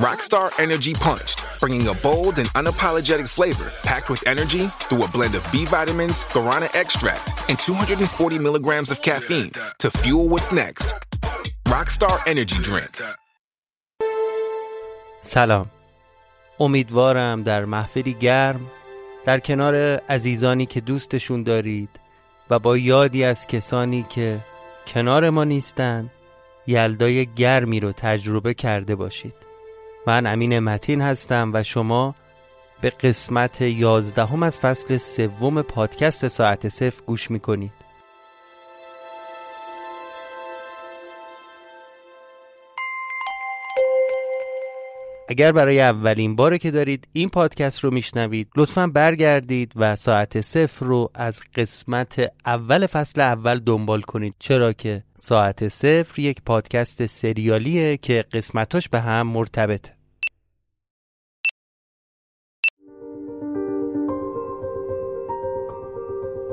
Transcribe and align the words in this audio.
Rockstar 0.00 0.52
Energy 0.60 0.94
Punch, 0.94 1.34
bringing 1.58 1.88
a 1.88 1.94
bold 1.94 2.38
and 2.38 2.48
unapologetic 2.54 3.28
flavor 3.28 3.72
packed 3.82 4.08
with 4.08 4.22
energy 4.28 4.68
through 4.86 5.02
a 5.02 5.08
blend 5.08 5.34
of 5.34 5.42
B 5.50 5.64
vitamins, 5.64 6.24
guarana 6.26 6.68
extract, 6.72 7.34
and 7.48 7.58
240 7.58 8.38
milligrams 8.38 8.90
of 8.92 9.02
caffeine 9.02 9.50
to 9.78 9.90
fuel 9.90 10.28
what's 10.28 10.52
next. 10.52 10.94
Rockstar 11.66 12.20
Energy 12.26 12.58
Drink. 12.62 13.02
سلام 15.20 15.70
امیدوارم 16.60 17.42
در 17.42 17.64
محفلی 17.64 18.12
گرم 18.14 18.60
در 19.24 19.40
کنار 19.40 19.74
عزیزانی 20.08 20.66
که 20.66 20.80
دوستشون 20.80 21.42
دارید 21.42 21.90
و 22.50 22.58
با 22.58 22.76
یادی 22.76 23.24
از 23.24 23.46
کسانی 23.46 24.02
که 24.02 24.40
کنار 24.86 25.30
ما 25.30 25.44
نیستند 25.44 26.10
یلدای 26.66 27.26
گرمی 27.26 27.80
رو 27.80 27.92
تجربه 27.92 28.54
کرده 28.54 28.94
باشید 28.94 29.47
من 30.08 30.26
امین 30.26 30.58
متین 30.58 31.00
هستم 31.00 31.50
و 31.54 31.62
شما 31.62 32.14
به 32.80 32.90
قسمت 32.90 33.60
یازدهم 33.60 34.42
از 34.42 34.58
فصل 34.58 34.96
سوم 34.96 35.62
پادکست 35.62 36.28
ساعت 36.28 36.68
صفر 36.68 37.02
گوش 37.06 37.30
می‌کنید. 37.30 37.72
اگر 45.28 45.52
برای 45.52 45.80
اولین 45.80 46.36
باره 46.36 46.58
که 46.58 46.70
دارید 46.70 47.08
این 47.12 47.28
پادکست 47.28 47.84
رو 47.84 47.90
میشنوید 47.90 48.48
لطفا 48.56 48.86
برگردید 48.86 49.72
و 49.76 49.96
ساعت 49.96 50.40
صفر 50.40 50.86
رو 50.86 51.10
از 51.14 51.40
قسمت 51.54 52.32
اول 52.46 52.86
فصل 52.86 53.20
اول 53.20 53.58
دنبال 53.58 54.00
کنید. 54.00 54.34
چرا 54.38 54.72
که 54.72 55.02
ساعت 55.14 55.68
صفر 55.68 56.20
یک 56.20 56.42
پادکست 56.46 57.06
سریالیه 57.06 57.96
که 57.96 58.24
قسمتاش 58.32 58.88
به 58.88 59.00
هم 59.00 59.26
مرتبطه. 59.26 59.97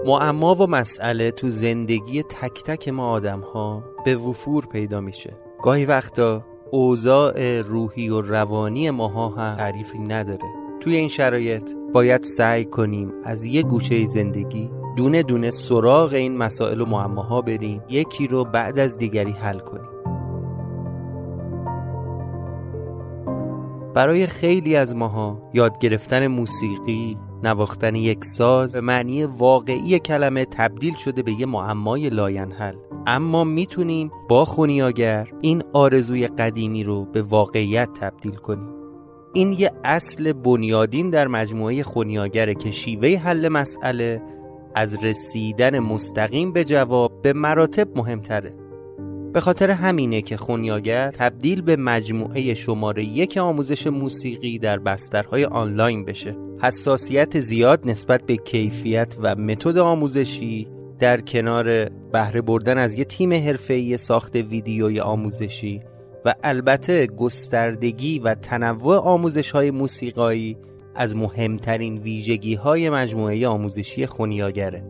معما 0.06 0.56
و 0.56 0.68
مسئله 0.68 1.32
تو 1.32 1.50
زندگی 1.50 2.24
تک 2.24 2.64
تک 2.64 2.90
ما 2.90 3.10
آدم 3.10 3.40
ها 3.40 3.84
به 4.06 4.16
وفور 4.16 4.66
پیدا 4.66 5.02
میشه. 5.02 5.34
گاهی 5.64 5.86
وقتا 5.86 6.46
اوضاع 6.72 7.62
روحی 7.62 8.10
و 8.10 8.22
روانی 8.22 8.90
ماها 8.90 9.30
هم 9.30 9.58
تعریفی 9.58 10.00
نداره. 10.00 10.50
توی 10.80 10.96
این 10.96 11.08
شرایط 11.08 11.72
باید 11.94 12.24
سعی 12.24 12.66
کنیم 12.66 13.12
از 13.24 13.46
یه 13.46 13.64
گوشه 13.64 14.08
زندگی 14.08 14.70
دونه 14.98 15.24
دونه 15.24 15.52
سراغ 15.52 16.14
این 16.14 16.38
مسائل 16.38 16.82
و 16.82 16.86
معماها 16.86 17.42
بریم 17.42 17.82
یکی 17.90 18.28
رو 18.28 18.44
بعد 18.44 18.80
از 18.80 18.98
دیگری 18.98 19.32
حل 19.32 19.60
کنیم. 19.60 19.90
برای 23.94 24.28
خیلی 24.28 24.76
از 24.76 24.96
ماها 24.96 25.50
یاد 25.54 25.80
گرفتن 25.80 26.28
موسیقی 26.28 27.18
نواختن 27.44 27.96
یک 27.96 28.26
ساز 28.26 28.74
به 28.74 28.82
معنی 28.82 29.24
واقعی 29.24 30.00
کلمه 30.00 30.46
تبدیل 30.46 30.96
شده 30.96 31.22
به 31.22 31.32
یه 31.32 31.46
معمای 31.46 32.10
لاینحل. 32.10 32.76
اما 33.08 33.44
می‌تونیم 33.44 34.12
با 34.30 34.46
خونیاگر 34.46 35.28
این 35.42 35.64
آرزوی 35.74 36.28
قدیمی 36.28 36.84
رو 36.84 37.06
به 37.06 37.22
واقعیت 37.22 37.90
تبدیل 37.94 38.36
کنیم. 38.36 38.70
این 39.34 39.52
یه 39.52 39.72
اصل 39.84 40.34
بنیادین 40.34 41.10
در 41.10 41.28
مجموعه 41.28 41.84
خونیاگره 41.84 42.56
که 42.56 42.72
شیوه 42.72 43.10
حل 43.10 43.48
مسئله 43.48 44.22
از 44.76 45.04
رسیدن 45.04 45.80
مستقیم 45.80 46.54
به 46.54 46.64
جواب 46.64 47.22
به 47.22 47.34
مراتب 47.34 47.98
مهمتره. 47.98 48.65
به 49.36 49.42
خاطر 49.42 49.72
همینه 49.72 50.22
که 50.22 50.38
خونیاگر 50.38 51.12
تبدیل 51.12 51.62
به 51.62 51.76
مجموعه 51.76 52.54
شماره 52.54 53.04
یک 53.04 53.38
آموزش 53.38 53.88
موسیقی 53.88 54.60
در 54.60 54.80
بسترهای 54.80 55.46
آنلاین 55.46 56.06
بشه. 56.06 56.36
حساسیت 56.62 57.40
زیاد 57.40 57.90
نسبت 57.90 58.26
به 58.26 58.38
کیفیت 58.38 59.16
و 59.22 59.36
متد 59.36 59.78
آموزشی 59.78 60.68
در 61.00 61.22
کنار 61.22 61.90
بهره 61.90 62.42
بردن 62.42 62.78
از 62.78 62.94
یه 62.94 63.06
تیم 63.06 63.34
حرفه‌ای 63.34 63.98
ساخت 63.98 64.36
ویدیوی 64.36 65.00
آموزشی 65.00 65.82
و 66.26 66.36
البته 66.44 67.08
گستردگی 67.08 68.20
و 68.20 68.36
تنوع 68.36 68.98
آموزش 68.98 69.52
های 69.52 69.72
موسیقایی 69.72 70.58
از 70.96 71.16
مهمترین 71.16 71.98
ویژگی 71.98 72.56
های 72.56 72.90
مجموعه 72.90 73.48
آموزشی 73.48 74.06
خونیاگره. 74.06 74.84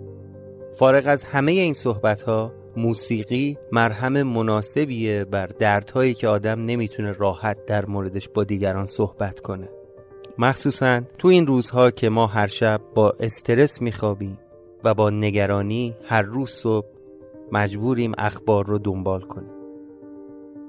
فارغ 0.79 1.03
از 1.07 1.23
همه 1.23 1.51
این 1.51 1.73
صحبت 1.73 2.21
ها 2.21 2.64
موسیقی 2.77 3.57
مرهم 3.71 4.23
مناسبیه 4.23 5.25
بر 5.25 5.47
دردهایی 5.47 6.13
که 6.13 6.27
آدم 6.27 6.65
نمی‌تونه 6.65 7.11
راحت 7.11 7.65
در 7.65 7.85
موردش 7.85 8.29
با 8.29 8.43
دیگران 8.43 8.85
صحبت 8.85 9.39
کنه. 9.39 9.69
مخصوصا 10.37 11.01
تو 11.17 11.27
این 11.27 11.47
روزها 11.47 11.91
که 11.91 12.09
ما 12.09 12.27
هر 12.27 12.47
شب 12.47 12.81
با 12.95 13.15
استرس 13.19 13.81
میخوابیم 13.81 14.39
و 14.83 14.93
با 14.93 15.09
نگرانی 15.09 15.95
هر 16.05 16.21
روز 16.21 16.49
صبح 16.49 16.87
مجبوریم 17.51 18.11
اخبار 18.17 18.65
رو 18.65 18.77
دنبال 18.77 19.21
کنیم. 19.21 19.51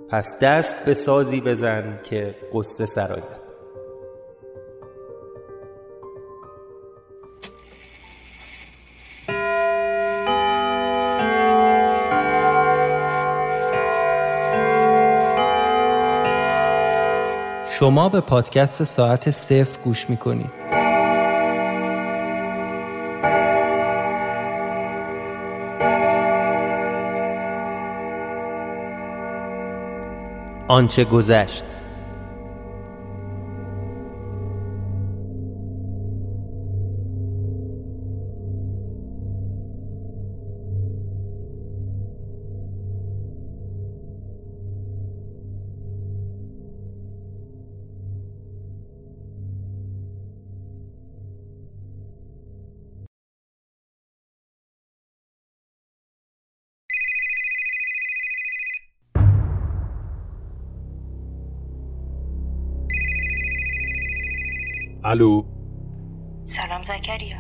پس 0.09 0.39
دست 0.43 0.85
به 0.85 0.95
سازی 0.95 1.41
بزن 1.41 1.99
که 2.05 2.35
قصه 2.53 2.87
سراید 2.87 3.46
شما 17.79 18.09
به 18.09 18.21
پادکست 18.21 18.85
ساعت 18.85 19.31
صفر 19.31 19.79
گوش 19.85 20.11
می 20.11 20.17
کنید. 20.17 20.53
آنچه 30.69 31.05
گذشت 31.05 31.65
الو. 65.07 65.45
سلام 66.47 66.83
زکریا. 66.83 67.37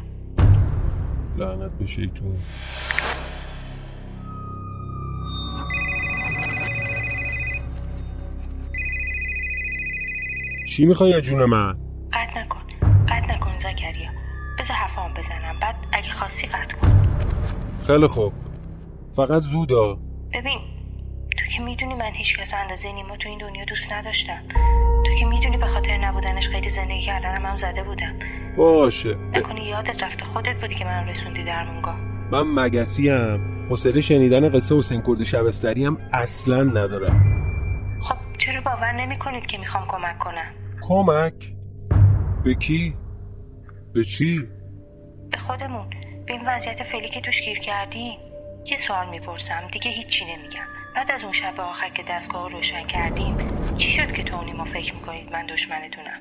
لعنت 1.36 1.70
به 1.78 1.86
شیطون. 1.86 2.38
چی 10.68 10.86
می‌خوای 10.86 11.20
جون 11.20 11.44
من؟ 11.44 11.78
قطع 12.12 12.40
نکن. 12.40 12.60
قطع 13.08 13.34
نکن 13.34 13.58
زکریا. 13.58 14.10
بذار 14.58 14.76
حرفام 14.76 15.14
بزنم. 15.14 15.54
بعد 15.62 15.76
اگه 15.92 16.08
خواستی 16.08 16.46
قطع 16.46 16.76
کن. 16.76 16.88
خیلی 17.86 18.06
خوب. 18.06 18.32
فقط 19.12 19.42
زودا. 19.42 19.98
ببین 20.32 20.58
تو 21.38 21.46
که 21.56 21.62
می‌دونی 21.62 21.94
من 21.94 22.12
هیچ 22.12 22.38
کس 22.38 22.54
اندازه 22.54 22.92
نیما 22.92 23.16
تو 23.16 23.28
این 23.28 23.38
دنیا 23.38 23.64
دوست 23.64 23.92
نداشتم. 23.92 24.42
که 25.18 25.24
می‌دونی 25.24 25.56
به 25.56 25.66
خاطر 25.66 25.98
نبودنش 25.98 26.48
خیلی 26.48 26.70
زندگی 26.70 27.02
کردنم 27.02 27.46
هم 27.46 27.56
زده 27.56 27.82
بودم. 27.82 28.18
باشه. 28.56 29.14
نکنی 29.14 29.64
یادت 29.64 30.02
رفته 30.02 30.24
خودت 30.24 30.60
بودی 30.60 30.74
که 30.74 30.84
من 30.84 31.08
رسوندی 31.08 31.44
درمونگاه. 31.44 31.96
من 32.32 32.42
مگسی 32.42 33.08
هم 33.08 33.66
حوصله 33.68 34.00
شنیدن 34.00 34.48
قصه 34.48 34.78
حسین 34.78 35.02
کرد 35.06 35.24
شبستری 35.24 35.84
هم 35.84 35.98
اصلا 36.12 36.62
ندارم. 36.62 37.20
خب 38.02 38.16
چرا 38.38 38.60
باور 38.60 38.92
نمی 38.92 39.18
کنید 39.18 39.46
که 39.46 39.58
می‌خوام 39.58 39.86
کمک 39.88 40.18
کنم؟ 40.18 40.52
کمک؟ 40.80 41.52
به 42.44 42.54
کی؟ 42.54 42.94
به 43.94 44.04
چی؟ 44.04 44.48
به 45.32 45.38
خودمون. 45.38 45.90
به 46.26 46.32
این 46.32 46.42
وضعیت 46.46 46.82
فعلی 46.82 47.08
که 47.08 47.20
توش 47.20 47.42
گیر 47.42 47.58
کردیم. 47.58 48.18
یه 48.70 48.76
سوال 48.76 49.08
می‌پرسم 49.10 49.68
دیگه 49.72 49.90
هیچی 49.90 50.24
نمیگم. 50.24 50.75
بعد 50.96 51.10
از 51.10 51.22
اون 51.22 51.32
شب 51.32 51.60
آخر 51.60 51.88
که 51.88 52.02
دستگاه 52.02 52.50
رو 52.50 52.56
روشن 52.56 52.87
کردیم 52.87 53.38
چی 53.76 53.90
شد 53.90 54.12
که 54.12 54.22
تو 54.22 54.44
نیما 54.44 54.64
فکر 54.64 54.94
می‌کنید 54.94 55.32
من 55.32 55.46
دشمنتونم؟ 55.46 56.20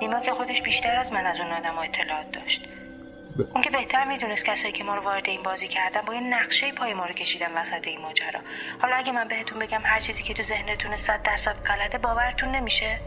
نیما 0.00 0.20
که 0.20 0.32
خودش 0.32 0.62
بیشتر 0.62 0.96
از 0.96 1.12
من 1.12 1.26
از 1.26 1.40
اون 1.40 1.50
آدم 1.52 1.78
اطلاعات 1.78 2.32
داشت. 2.32 2.68
ب... 3.38 3.40
اون 3.54 3.62
که 3.62 3.70
بهتر 3.70 4.04
می‌دونست 4.04 4.44
کسایی 4.44 4.72
که 4.72 4.84
ما 4.84 4.94
رو 4.94 5.02
وارد 5.02 5.28
این 5.28 5.42
بازی 5.42 5.68
کردن 5.68 6.00
با 6.06 6.14
یه 6.14 6.20
نقشه 6.20 6.72
پای 6.72 6.94
ما 6.94 7.06
رو 7.06 7.14
کشیدن 7.14 7.52
وسط 7.56 7.86
این 7.86 8.00
ماجرا. 8.00 8.40
حالا 8.82 8.96
اگه 8.96 9.12
من 9.12 9.28
بهتون 9.28 9.58
بگم 9.58 9.80
هر 9.84 10.00
چیزی 10.00 10.22
که 10.22 10.34
تو 10.34 10.42
ذهنتونه 10.42 10.96
صد 10.96 11.22
درصد 11.22 11.56
غلطه 11.66 11.98
باورتون 11.98 12.48
نمیشه؟ 12.48 13.00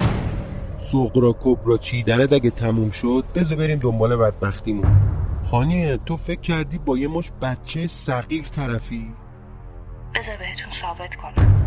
سغرا 0.91 1.35
کبرا 1.43 1.77
چیدنت 1.77 2.33
اگه 2.33 2.49
تموم 2.49 2.91
شد 2.91 3.25
بذار 3.35 3.57
بریم 3.57 3.79
دنبال 3.79 4.15
بدبختیمون. 4.15 5.12
خانیه 5.51 5.97
تو 5.97 6.17
فکر 6.17 6.41
کردی 6.41 6.77
با 6.77 6.97
یه 6.97 7.07
مش 7.07 7.31
بچه 7.41 7.87
صغیر 7.87 8.43
طرفی؟ 8.43 9.13
بذار 10.15 10.37
بهتون 10.37 10.71
ثابت 10.81 11.15
کنم. 11.15 11.65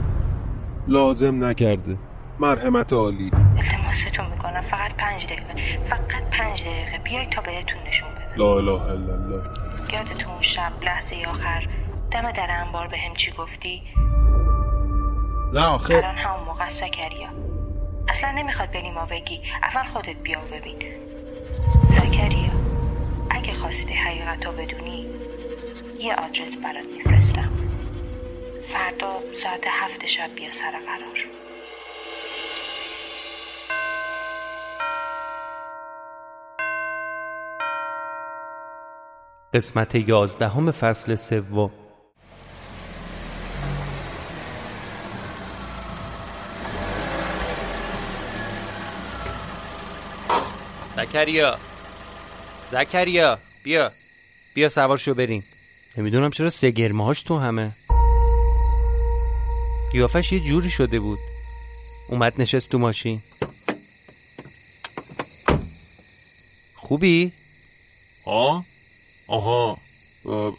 لازم 0.89 1.45
نکرده. 1.45 1.99
مرحمت 2.41 2.93
عالی. 2.93 3.31
التماستون 3.57 4.31
می‌کنم. 4.31 4.61
فقط 4.61 4.93
پنج 4.97 5.27
دقیقه. 5.27 5.79
فقط 5.91 6.25
پنج 6.31 6.63
دقیقه. 6.63 6.99
بیاید 6.99 7.31
تا 7.31 7.41
بهتون 7.41 7.83
نشون 7.89 8.09
بدم. 8.09 8.37
لا 8.37 8.59
اله 8.59 8.83
الا 8.83 9.13
الله. 9.13 9.43
یادتون 9.93 10.31
اون 10.33 10.43
شب 10.43 10.73
لحظه 10.83 11.17
آخر. 11.29 11.69
دم 12.11 12.33
در 12.33 12.49
انبار 12.51 12.89
به 12.89 12.99
هم 12.99 13.15
چی 13.15 13.33
گفتی؟ 13.33 13.83
نه 15.53 15.65
آخه. 15.65 15.97
الان 15.97 16.15
همون 16.15 16.45
موقع 16.45 16.69
زکریا 16.69 17.29
اصلا 18.09 18.31
نمی‌خواد 18.31 18.71
به 18.71 18.83
بگی. 19.11 19.41
اول 19.63 19.85
خودت 19.85 20.17
بیا 20.17 20.39
و 20.39 20.45
ببین. 20.45 20.77
زکریا 21.91 22.66
اگه 23.31 23.53
خواستی 23.53 23.95
حقیقت 23.95 24.47
رو 24.47 24.53
بدونی 24.53 25.07
یه 25.99 26.15
آدرس 26.15 26.57
برات 26.57 26.85
میفرستم. 26.85 27.53
فردا 28.73 29.35
ساعت 29.35 29.65
هفت 29.67 30.07
شب 30.07 30.35
بیا 30.35 30.51
سر 30.51 30.71
قرار. 30.71 31.27
قسمت 39.55 39.95
یازدهم 39.95 40.71
فصل 40.71 41.15
سوم. 41.15 41.71
زکریا 50.97 51.59
زکریا 52.71 53.39
بیا. 53.63 53.93
بیا 54.55 54.69
سوار 54.69 54.99
شو 54.99 55.15
بریم. 55.15 55.45
نمی‌دونم 55.97 56.31
چرا 56.31 56.51
سگرمه 56.51 57.05
هاش 57.05 57.23
تو 57.23 57.39
همه. 57.39 57.73
قیافش 59.93 60.33
یه 60.33 60.41
جوری 60.41 60.71
شده 60.71 61.01
بود. 61.01 61.19
اومد 62.09 62.41
نشست 62.41 62.69
تو 62.69 62.79
ماشین. 62.79 63.23
خوبی؟ 66.75 67.33
آه؟ 68.25 68.65
آها. 69.27 69.79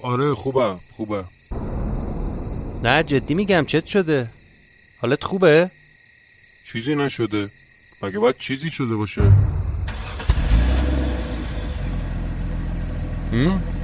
آره 0.01 0.33
خوبه 0.33 0.79
خوبه. 0.97 1.23
نه 2.83 3.03
جدی 3.03 3.33
میگم 3.33 3.65
چت 3.65 3.85
شده. 3.85 4.29
حالت 5.01 5.23
خوبه؟ 5.23 5.71
چیزی 6.71 6.95
نشده. 6.95 7.49
مگه 8.01 8.19
باید 8.19 8.37
چیزی 8.37 8.69
شده 8.69 8.95
باشه؟ 8.95 9.31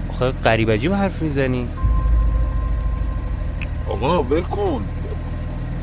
آخه 0.09 0.31
قریب 0.31 0.89
به 0.89 0.95
حرف 0.95 1.21
می‌زنی. 1.21 1.67
آقا 3.89 4.23
ول 4.23 4.41
کن. 4.41 4.83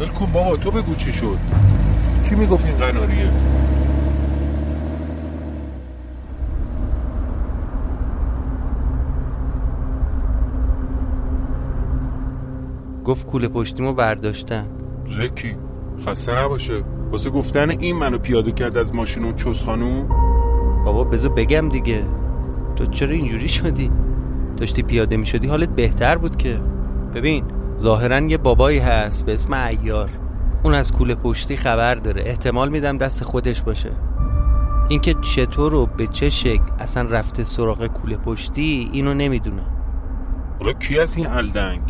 ول 0.00 0.08
کن 0.08 0.26
بابا 0.32 0.56
تو 0.56 0.70
بگو 0.70 0.94
چی 0.94 1.12
شد. 1.12 1.38
کی 2.28 2.34
می‌گفت 2.34 2.66
این 2.66 2.76
قناریه؟ 2.76 3.30
گفت 13.04 13.26
کوله 13.26 13.48
پشتیمو 13.48 13.92
برداشتن. 13.92 14.66
زکی 15.08 15.56
خسته 16.06 16.38
نباشه. 16.38 16.82
واسه 17.12 17.30
گفتن 17.30 17.70
این 17.70 17.96
منو 17.96 18.18
پیاده 18.18 18.52
کرد 18.52 18.76
از 18.76 18.94
ماشین 18.94 19.24
اون 19.24 19.36
چوز 19.36 19.62
خانوم؟ 19.62 20.08
بابا 20.84 21.04
بذار 21.04 21.32
بگم 21.32 21.68
دیگه. 21.68 22.04
تو 22.80 22.86
چرا 22.86 23.10
اینجوری 23.10 23.48
شدی؟ 23.48 23.90
داشتی 24.56 24.82
پیاده 24.82 25.16
می 25.16 25.26
شدی 25.26 25.48
حالت 25.48 25.68
بهتر 25.68 26.18
بود 26.18 26.36
که. 26.36 26.60
ببین 27.14 27.44
ظاهرا 27.78 28.20
یه 28.20 28.36
بابایی 28.36 28.78
هست 28.78 29.26
به 29.26 29.34
اسم 29.34 29.52
ایار 29.52 30.10
اون 30.64 30.74
از 30.74 30.92
کوله 30.92 31.14
پشتی 31.14 31.56
خبر 31.56 31.94
داره. 31.94 32.22
احتمال 32.26 32.68
میدم 32.68 32.98
دست 32.98 33.24
خودش 33.24 33.62
باشه. 33.62 33.90
اینکه 34.88 35.14
چطور 35.14 35.74
و 35.74 35.86
به 35.86 36.06
چه 36.06 36.30
شکل 36.30 36.62
اصلا 36.78 37.08
رفته 37.10 37.44
سراغ 37.44 37.86
کوله 37.86 38.16
پشتی 38.16 38.90
اینو 38.92 39.14
نمی‌دونم. 39.14 39.66
حالا 40.58 40.72
کی 40.72 40.98
هست 40.98 41.16
این 41.16 41.26
الدنگ؟ 41.26 41.80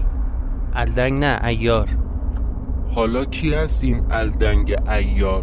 الدنگ 0.75 1.25
نه 1.25 1.41
ایار 1.45 1.89
حالا 2.95 3.25
کی 3.25 3.55
هست 3.55 3.85
این 3.85 4.03
الدنگ 4.11 4.77
ایار 4.89 5.43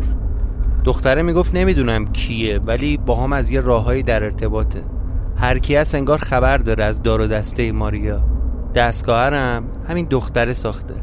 دختره 0.84 1.22
می‌گفت 1.22 1.56
نمی‌دونم 1.56 2.12
کیه 2.12 2.60
ولی 2.60 2.98
با 2.98 3.24
هم 3.24 3.34
از 3.34 3.50
یه 3.50 3.62
راههایی 3.62 4.04
در 4.04 4.24
ارتباطه. 4.24 4.84
هر 5.40 5.60
کی 5.60 5.76
هست 5.76 5.96
انگار 5.96 6.18
خبر 6.18 6.58
داره 6.58 6.84
از 6.84 7.02
دار 7.02 7.22
و 7.22 7.28
دسته 7.28 7.72
ماریا. 7.72 8.24
دستگاهرم 8.76 9.64
همین 9.90 10.08
دختره 10.10 10.54
ساخته. 10.54 10.94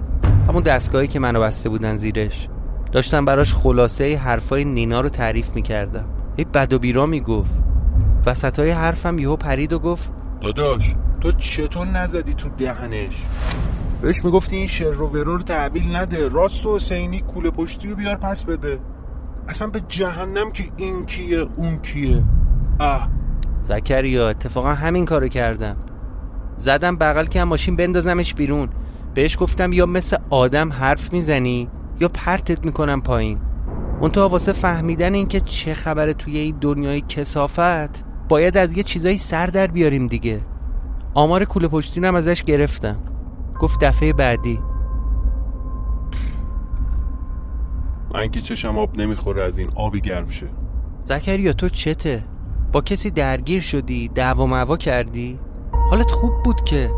همون 0.49 0.62
دستگاهی 0.62 1.07
که 1.07 1.19
منو 1.19 1.41
بسته 1.41 1.69
بودن 1.69 1.97
زیرش. 1.97 2.49
داشتم 2.93 3.25
براش 3.25 3.55
خلاصه 3.55 4.17
حرفای 4.17 4.64
نینا 4.64 5.00
رو 5.00 5.09
تعریف 5.09 5.55
می‌کردم. 5.55 6.05
یه 6.38 6.45
بد 6.45 6.73
و 6.73 6.79
بیرا 6.79 7.07
می‌گفت. 7.07 7.62
وسط 8.26 8.59
های 8.59 8.71
حرفم 8.71 9.19
یهو 9.19 9.37
پرید 9.37 9.73
و 9.73 9.79
گفت 9.79 10.12
داداش 10.41 10.95
تو 11.21 11.33
چطور 11.33 11.87
نزدی 11.87 12.35
تو 12.35 12.49
دهنش؟ 12.49 13.23
بهش 14.03 14.25
می‌گفتی 14.25 14.57
این 14.57 14.67
شر 14.67 14.91
رو 14.91 15.09
ورور 15.09 15.45
نده 15.93 16.29
راست 16.29 16.67
و 16.67 16.75
حسینی 16.75 17.21
کوله 17.21 17.50
پشتی 17.50 17.88
رو 17.88 17.97
بیار 17.97 18.17
پس 18.17 18.45
بده. 18.45 18.79
اصلا 19.49 19.69
به 19.69 19.81
جهنم 19.88 20.50
که 20.53 20.64
این 20.76 21.07
کیه 21.07 21.47
اون 21.57 21.79
کیه؟ 21.79 22.25
اه. 22.81 23.09
زکریا 23.64 24.28
اتفاقا 24.28 24.75
همین 24.75 25.04
کارو 25.04 25.28
کردم. 25.28 25.76
زدم 26.56 26.97
بغل 26.97 27.26
که 27.26 27.40
هم 27.40 27.49
ماشین 27.49 27.76
بندازمش 27.76 28.35
بیرون. 28.35 28.68
بهش 29.14 29.37
گفتم 29.40 29.73
یا 29.73 29.87
مثل 29.87 30.16
آدم 30.30 30.73
حرف 30.73 31.12
می‌زنی 31.12 31.68
یا 32.00 32.09
پرتت 32.09 32.64
می‌کنم 32.64 33.00
پایین. 33.00 33.38
اون 34.00 34.11
تو 34.11 34.21
واسه 34.21 34.52
فهمیدن 34.52 35.14
اینکه 35.14 35.40
چه 35.40 35.75
خبره 35.75 36.14
توی 36.14 36.38
این 36.38 36.56
دنیای 36.61 37.00
کسافت 37.00 38.04
باید 38.28 38.56
از 38.56 38.76
یه 38.76 38.83
چیزایی 38.83 39.18
سر 39.18 39.47
در 39.47 39.66
بیاریم 39.66 40.06
دیگه. 40.06 40.40
آمار 41.14 41.44
کوله 41.44 41.68
پشتینم 41.68 42.14
ازش 42.14 42.42
گرفتم. 42.42 42.97
گفت 43.61 43.85
دفعه 43.85 44.12
بعدی. 44.12 44.61
من 48.14 48.28
که 48.28 48.40
چشم 48.40 48.78
آب 48.78 48.97
نمی‌خوره 48.97 49.42
از 49.42 49.59
این 49.59 49.71
آبی 49.75 50.00
گرم 50.00 50.28
شه. 50.28 50.47
زکریا 51.00 51.52
تو 51.52 51.68
چته؟ 51.68 52.25
با 52.75 52.81
کسی 52.81 53.11
درگیر 53.11 53.61
شدی 53.61 54.09
دعوا 54.09 54.47
معوا 54.47 54.76
کردی؟ 54.76 55.38
حالت 55.90 56.11
خوب 56.11 56.43
بود 56.45 56.64
که. 56.64 56.90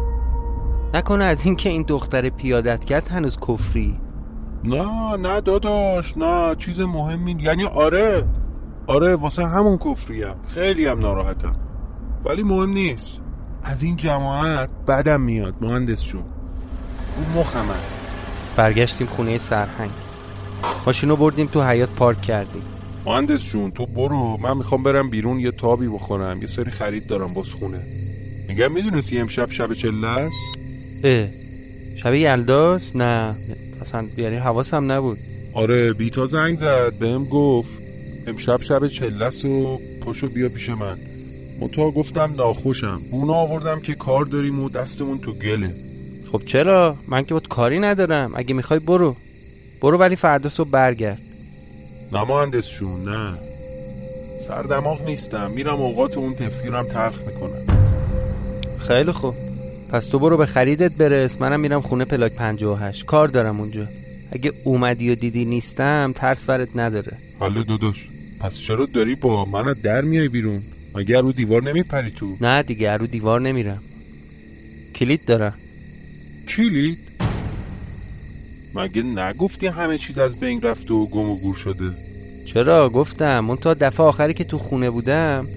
نکنه 0.94 1.24
از 1.24 1.44
این 1.44 1.56
که 1.56 1.68
این 1.68 1.82
دختر 1.82 2.28
پیادت 2.28 2.84
کرد 2.84 3.08
هنوز 3.08 3.38
کفری. 3.48 4.00
نه 4.64 5.16
نه 5.16 5.40
داداش 5.40 6.16
نه 6.16 6.54
چیز 6.54 6.80
مهمی 6.80 7.36
یعنی 7.40 7.64
آره 7.64 8.26
آره 8.86 9.16
واسه 9.16 9.46
همون 9.46 9.78
کفریم. 9.78 10.34
خیلی 10.46 10.86
هم 10.86 11.00
ناراحتم. 11.00 11.56
ولی 12.24 12.42
مهم 12.42 12.70
نیست. 12.70 13.20
از 13.64 13.82
این 13.82 13.96
جماعت 13.96 14.70
بدم 14.88 15.20
میاد 15.20 15.54
مهندس 15.60 16.04
جون. 16.04 16.22
اون 17.16 17.40
مخمه 17.40 17.74
برگشتیم 18.56 19.06
خونه 19.06 19.38
سرهنگ. 19.38 19.90
ماشینو 20.86 21.16
بردیم 21.16 21.46
تو 21.46 21.62
حیات 21.62 21.90
پارک 21.90 22.22
کردیم. 22.22 22.62
مهندس 23.06 23.44
جون 23.50 23.70
تو 23.70 23.86
برو 23.86 24.36
من 24.36 24.56
می‌خوام 24.56 24.82
برم 24.82 25.10
بیرون 25.10 25.40
یه 25.40 25.50
تابی 25.50 25.88
بخورم 25.88 26.40
یه 26.40 26.46
سری 26.46 26.70
خرید 26.70 27.06
دارم 27.06 27.34
باز 27.34 27.52
خونه. 27.52 27.80
میگم 28.48 28.72
می‌دونستی 28.72 29.18
امشب 29.18 29.50
شب 29.50 29.72
چله 29.72 30.06
است؟ 30.06 30.58
اه 31.04 31.28
شب 31.96 32.14
یلداست؟ 32.14 32.96
نه 32.96 33.36
اصلا 33.80 34.06
یعنی 34.16 34.36
حواسم 34.36 34.92
نبود. 34.92 35.18
آره 35.54 35.92
بیتا 35.92 36.26
زنگ 36.26 36.58
زد 36.58 36.92
بهم 36.98 37.24
گفت 37.24 37.78
امشب 38.26 38.62
شب 38.62 38.88
چلس 38.88 39.44
و 39.44 39.80
پشو 40.06 40.28
بیا 40.28 40.48
پیش 40.48 40.68
من. 40.68 40.98
منتها 41.60 41.90
گفتم 41.90 42.34
ناخوشم. 42.36 43.00
بونا 43.10 43.34
آوردم 43.34 43.80
که 43.80 43.94
کار 43.94 44.24
داریم 44.24 44.60
و 44.60 44.68
دستمون 44.68 45.18
تو 45.18 45.32
گله. 45.32 45.74
خب 46.32 46.42
چرا؟ 46.44 46.96
من 47.08 47.24
که 47.24 47.34
بود 47.34 47.48
کاری 47.48 47.78
ندارم. 47.78 48.32
اگه 48.34 48.54
می‌خوای 48.54 48.80
برو. 48.80 49.16
برو 49.80 49.98
ولی 49.98 50.16
فردا 50.16 50.48
صبح 50.48 50.70
برگرد. 50.70 51.18
نه 52.12 52.24
مهندس 52.24 52.70
جون 52.70 53.04
نه. 53.04 53.38
سردماغ 54.48 55.06
نیستم. 55.06 55.50
میرم 55.50 55.80
اوقات 55.80 56.16
اون 56.16 56.34
تفکیرم 56.34 56.82
تلخ 56.82 57.20
می‌کنم. 57.26 57.66
خیلی 58.78 59.12
خوب. 59.12 59.34
پس 59.88 60.06
تو 60.06 60.18
برو 60.18 60.36
به 60.36 60.46
خریدت 60.46 60.96
برس. 60.96 61.40
منم 61.40 61.60
میرم 61.60 61.80
خونه 61.80 62.04
پلاک 62.04 62.32
58 62.32 63.04
کار 63.04 63.28
دارم 63.28 63.60
اونجا. 63.60 63.86
اگه 64.32 64.52
اومدی 64.64 65.10
و 65.10 65.14
دیدی 65.14 65.44
نیستم 65.44 66.12
ترس 66.16 66.48
ورت 66.48 66.68
نداره. 66.74 67.12
حالا 67.38 67.62
داداش 67.62 68.08
پس 68.40 68.58
چرا 68.60 68.86
داری 68.86 69.14
با 69.14 69.44
من 69.44 69.72
در 69.72 70.00
میای 70.00 70.28
بیرون؟ 70.28 70.62
مگه 70.94 71.20
رو 71.20 71.32
دیوار 71.32 71.62
نمیپری 71.62 72.10
تو؟ 72.10 72.36
نه 72.40 72.62
دیگه 72.62 72.92
رو 72.96 73.06
دیوار 73.06 73.40
نمیرم. 73.40 73.82
کلید 74.94 75.24
دارم. 75.24 75.54
کلید؟ 76.48 76.98
مگه 78.76 79.02
نگفتی 79.02 79.66
همه 79.66 79.98
چیز 79.98 80.18
از 80.18 80.40
بین 80.40 80.62
رفته 80.62 80.94
و 80.94 81.06
گم 81.06 81.30
و 81.30 81.36
گور 81.36 81.54
شده؟ 81.54 81.90
چرا؟ 82.44 82.88
گفتم. 82.88 83.44
اون 83.48 83.56
تا 83.58 83.74
دفعه 83.74 84.06
آخری 84.06 84.34
که 84.34 84.44
تو 84.44 84.58
خونه 84.58 84.90
بودم 84.90 85.48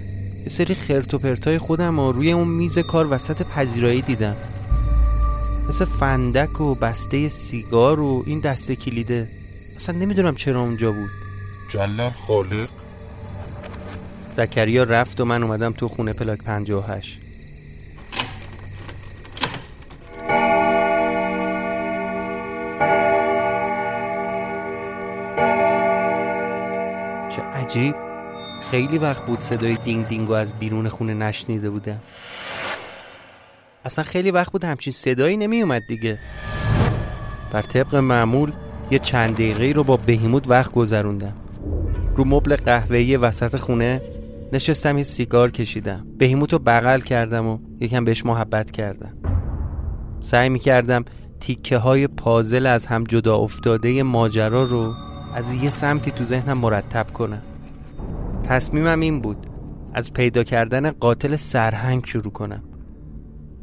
یه 0.44 0.50
سری 0.50 0.76
خرت 0.76 1.14
و 1.14 1.18
پرتای 1.18 1.58
خودم 1.58 2.00
و 2.00 2.12
روی 2.12 2.32
اون 2.32 2.48
میز 2.48 2.80
کار 2.80 3.08
وسط 3.14 3.42
پذیرایی 3.42 4.02
دیدم. 4.02 4.36
مثل 5.70 5.86
فندک 5.86 6.62
و 6.62 6.76
بسته 6.76 7.30
سیگار 7.30 8.00
و 8.00 8.24
این 8.26 8.40
دسته 8.40 8.76
کلیده. 8.76 9.28
اصلا 9.76 9.98
نمی‌دونم 9.98 10.36
چرا 10.36 10.62
اونجا 10.62 10.92
بود. 10.92 11.10
جلل 11.70 12.10
خالق؟ 12.10 12.70
زکریا 14.32 14.84
رفت 14.84 15.22
و 15.22 15.26
من 15.26 15.44
اومدم 15.44 15.72
تو 15.72 15.88
خونه 15.88 16.14
پلاک 16.14 16.44
58 16.44 17.20
عجیب 27.70 27.96
خیلی 28.72 28.98
وقت 28.98 29.26
بود 29.26 29.40
صدای 29.40 29.78
دینگ 29.84 30.08
دینگو 30.08 30.34
از 30.34 30.54
بیرون 30.54 30.90
خونه 30.90 31.14
نشنیده 31.14 31.70
بودم. 31.70 32.00
اصلا 33.86 34.04
خیلی 34.04 34.32
وقت 34.32 34.52
بود 34.52 34.64
همچین 34.64 34.94
صدایی 34.94 35.38
نمی 35.38 35.62
اومد 35.62 35.82
دیگه. 35.88 36.20
بر 37.52 37.62
طبق 37.62 37.96
معمول 37.96 38.52
یه 38.92 39.00
چند 39.00 39.34
دقیقه 39.34 39.72
رو 39.76 39.84
با 39.84 39.98
بهیموت 39.98 40.48
وقت 40.48 40.72
گذروندم. 40.72 41.34
رو 42.16 42.26
مبل 42.26 42.56
قهوه‌ای 42.56 43.18
وسط 43.18 43.56
خونه 43.56 44.02
نشستم 44.54 44.98
یه 44.98 45.04
سیگار 45.04 45.52
کشیدم. 45.52 46.06
بهیموت 46.18 46.54
رو 46.54 46.60
بغل 46.60 47.00
کردم 47.00 47.48
و 47.48 47.60
یکم 47.80 48.06
بهش 48.06 48.26
محبت 48.26 48.72
کردم. 48.72 49.14
سعی 50.22 50.50
می‌کردم 50.50 51.06
تیکه 51.40 51.78
های 51.78 52.08
پازل 52.08 52.66
از 52.66 52.86
هم 52.86 53.04
جدا 53.04 53.38
افتاده 53.38 54.04
ماجرا 54.04 54.64
رو 54.64 54.94
از 55.36 55.54
یه 55.54 55.70
سمتی 55.70 56.12
تو 56.12 56.26
ذهنم 56.26 56.58
مرتب 56.58 57.14
کنم. 57.14 57.42
تصمیمم 58.50 59.00
این 59.00 59.22
بود 59.22 59.38
از 59.94 60.14
پیدا 60.14 60.44
کردن 60.44 60.92
قاتل 60.92 61.36
سرهنگ 61.36 62.06
شروع 62.06 62.32
کنم. 62.32 62.64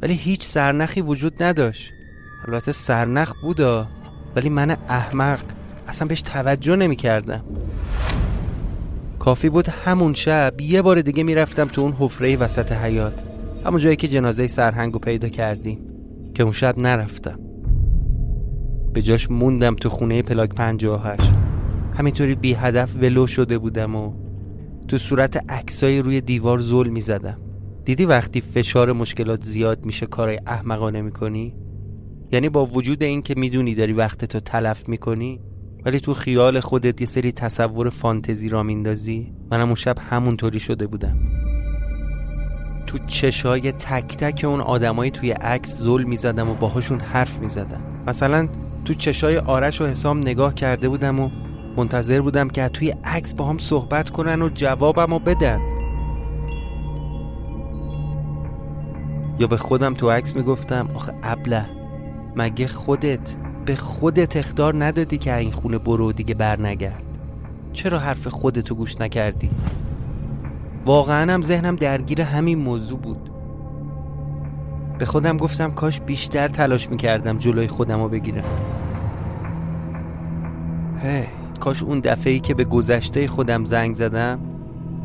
ولی 0.01 0.13
هیچ 0.13 0.43
سرنخی 0.43 1.01
وجود 1.01 1.43
نداشت. 1.43 1.91
البته 2.47 2.71
سرنخ 2.71 3.33
بودا 3.41 3.87
ولی 4.35 4.49
من 4.49 4.77
احمق 4.89 5.39
اصلا 5.87 6.07
بهش 6.07 6.21
توجه 6.21 6.75
نمی 6.75 6.95
کردم 6.95 7.43
کافی 9.19 9.49
بود 9.49 9.69
همون 9.69 10.13
شب 10.13 10.61
یه 10.61 10.81
بار 10.81 11.01
دیگه 11.01 11.23
می‌رفتم 11.23 11.65
تو 11.65 11.81
اون 11.81 11.93
حفره 11.99 12.37
وسط 12.37 12.71
حیات 12.71 13.23
همون 13.65 13.79
جایی 13.79 13.95
که 13.95 14.07
جنازه 14.07 14.47
سرهنگ 14.47 14.93
رو 14.93 14.99
پیدا 14.99 15.29
کردیم 15.29 15.79
که 16.33 16.43
اون 16.43 16.51
شب 16.51 16.77
نرفتم. 16.77 17.39
به 18.93 19.01
جاش 19.01 19.31
موندم 19.31 19.75
تو 19.75 19.89
خونه 19.89 20.21
پلاک 20.21 20.55
58 20.55 21.33
همینطوری 21.97 22.35
بی 22.35 22.53
هدف 22.53 22.95
ولو 22.95 23.27
شده 23.27 23.57
بودم 23.57 23.95
و 23.95 24.26
تو 24.87 24.97
صورت 24.97 25.51
عکسای 25.51 26.01
روی 26.01 26.21
دیوار 26.21 26.59
زل 26.59 26.87
می 26.87 27.01
زدم 27.01 27.37
دیدی 27.85 28.05
وقتی 28.05 28.41
فشار 28.41 28.91
مشکلات 28.91 29.43
زیاد 29.43 29.85
میشه 29.85 30.05
کارای 30.05 30.39
احمقانه 30.47 31.01
می‌کنی؟ 31.01 31.55
یعنی 32.31 32.49
با 32.49 32.65
وجود 32.65 33.03
این 33.03 33.21
که 33.21 33.33
می‌دونی 33.37 33.75
داری 33.75 33.93
وقتتو 33.93 34.39
تلف 34.39 34.89
می‌کنی 34.89 35.39
ولی 35.85 35.99
تو 35.99 36.13
خیال 36.13 36.59
خودت 36.59 37.01
یه 37.01 37.07
سری 37.07 37.31
تصور 37.31 37.89
فانتزی 37.89 38.49
را 38.49 38.63
میندازی؟ 38.63 39.33
منم 39.51 39.65
اون 39.65 39.75
شب 39.75 39.95
همونطوری 39.99 40.59
شده 40.59 40.87
بودم. 40.87 41.17
تو 42.87 42.97
چشای 43.07 43.71
تک 43.71 44.17
تک 44.17 44.45
اون 44.45 44.61
آدمایی 44.61 45.11
توی 45.11 45.31
عکس 45.31 45.77
زل 45.77 46.03
می‌زدم 46.03 46.49
و 46.49 46.53
باهاشون 46.53 46.99
حرف 46.99 47.39
می‌زدم. 47.39 47.81
مثلا 48.07 48.49
تو 48.85 48.93
چشای 48.93 49.37
آرش 49.37 49.81
و 49.81 49.85
حسام 49.85 50.19
نگاه 50.19 50.55
کرده 50.55 50.89
بودم 50.89 51.19
و 51.19 51.29
منتظر 51.77 52.21
بودم 52.21 52.49
که 52.49 52.69
توی 52.69 52.93
عکس 53.03 53.33
با 53.33 53.45
هم 53.45 53.57
صحبت 53.57 54.09
کنن 54.09 54.41
و 54.41 54.49
جوابم 54.49 55.13
رو 55.13 55.19
بدن. 55.19 55.59
یا 59.39 59.47
به 59.47 59.57
خودم 59.57 59.93
تو 59.93 60.11
عکس 60.11 60.35
می‌گفتم 60.35 60.89
آخه 60.95 61.13
ابله 61.23 61.65
مگه 62.35 62.67
خودت 62.67 63.35
به 63.65 63.75
خودت 63.75 64.37
اختار 64.37 64.85
ندادی 64.85 65.17
که 65.17 65.35
این 65.35 65.51
خونه 65.51 65.77
برو 65.77 66.11
دیگه 66.11 66.33
بر 66.33 66.61
نگرد 66.61 67.03
چرا 67.73 67.99
حرف 67.99 68.27
خودتو 68.27 68.75
گوش 68.75 69.01
نکردی؟ 69.01 69.49
واقعا 70.85 71.33
هم 71.33 71.41
ذهنم 71.41 71.75
درگیر 71.75 72.21
همین 72.21 72.59
موضوع 72.59 72.99
بود. 72.99 73.29
به 74.99 75.05
خودم 75.05 75.37
گفتم 75.37 75.71
کاش 75.71 76.01
بیشتر 76.01 76.47
تلاش 76.47 76.89
می‌کردم 76.89 77.37
جلوی 77.37 77.67
خودم 77.67 78.01
رو 78.01 78.09
بگیرم. 78.09 78.43
هی. 81.03 81.27
کاش 81.57 81.83
اون 81.83 81.99
دفعه 81.99 82.33
ای 82.33 82.39
که 82.39 82.53
به 82.53 82.63
گذشته 82.63 83.27
خودم 83.27 83.65
زنگ 83.65 83.95
زدم 83.95 84.39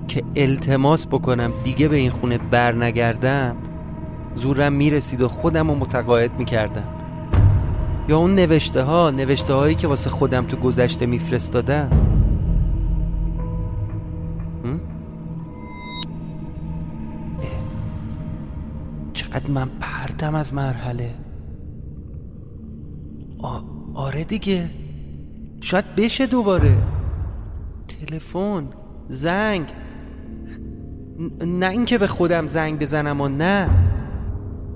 که 0.09 0.23
التماس 0.37 1.06
بکنم 1.06 1.52
دیگه 1.64 1.88
به 1.88 1.97
این 1.97 2.11
خونه 2.11 2.38
بر 2.38 2.75
نگردم 2.75 3.56
زورم 4.35 4.73
می‌رسید 4.73 5.23
و 5.23 5.28
خودم 5.28 5.68
رو 5.68 5.75
متقاعد 5.75 6.38
می‌کردم. 6.38 6.88
یا 8.09 8.18
اون 8.18 8.35
نوشته 8.35 8.82
ها 8.82 9.11
نوشته 9.11 9.54
هایی 9.54 9.75
که 9.75 9.88
واسه 9.88 10.11
خودم 10.11 10.47
تو 10.47 10.56
گذشته 10.56 11.06
میفرستادم 11.06 11.90
چقدر 19.12 19.50
من 19.50 19.68
پرتم 19.80 20.35
از 20.35 20.54
مرحله. 20.54 21.14
آ... 23.38 23.59
آره 23.94 24.25
دیگه. 24.25 24.71
شاید 25.62 25.85
بشه 25.97 26.26
دوباره. 26.26 26.76
تلفن 27.88 28.69
زنگ. 29.09 29.64
نه 31.47 31.69
اینکه 31.69 31.99
به 31.99 32.07
خودم 32.07 32.49
زنگ 32.49 32.78
بزنم 32.78 33.21
و 33.21 33.28
نه. 33.28 33.71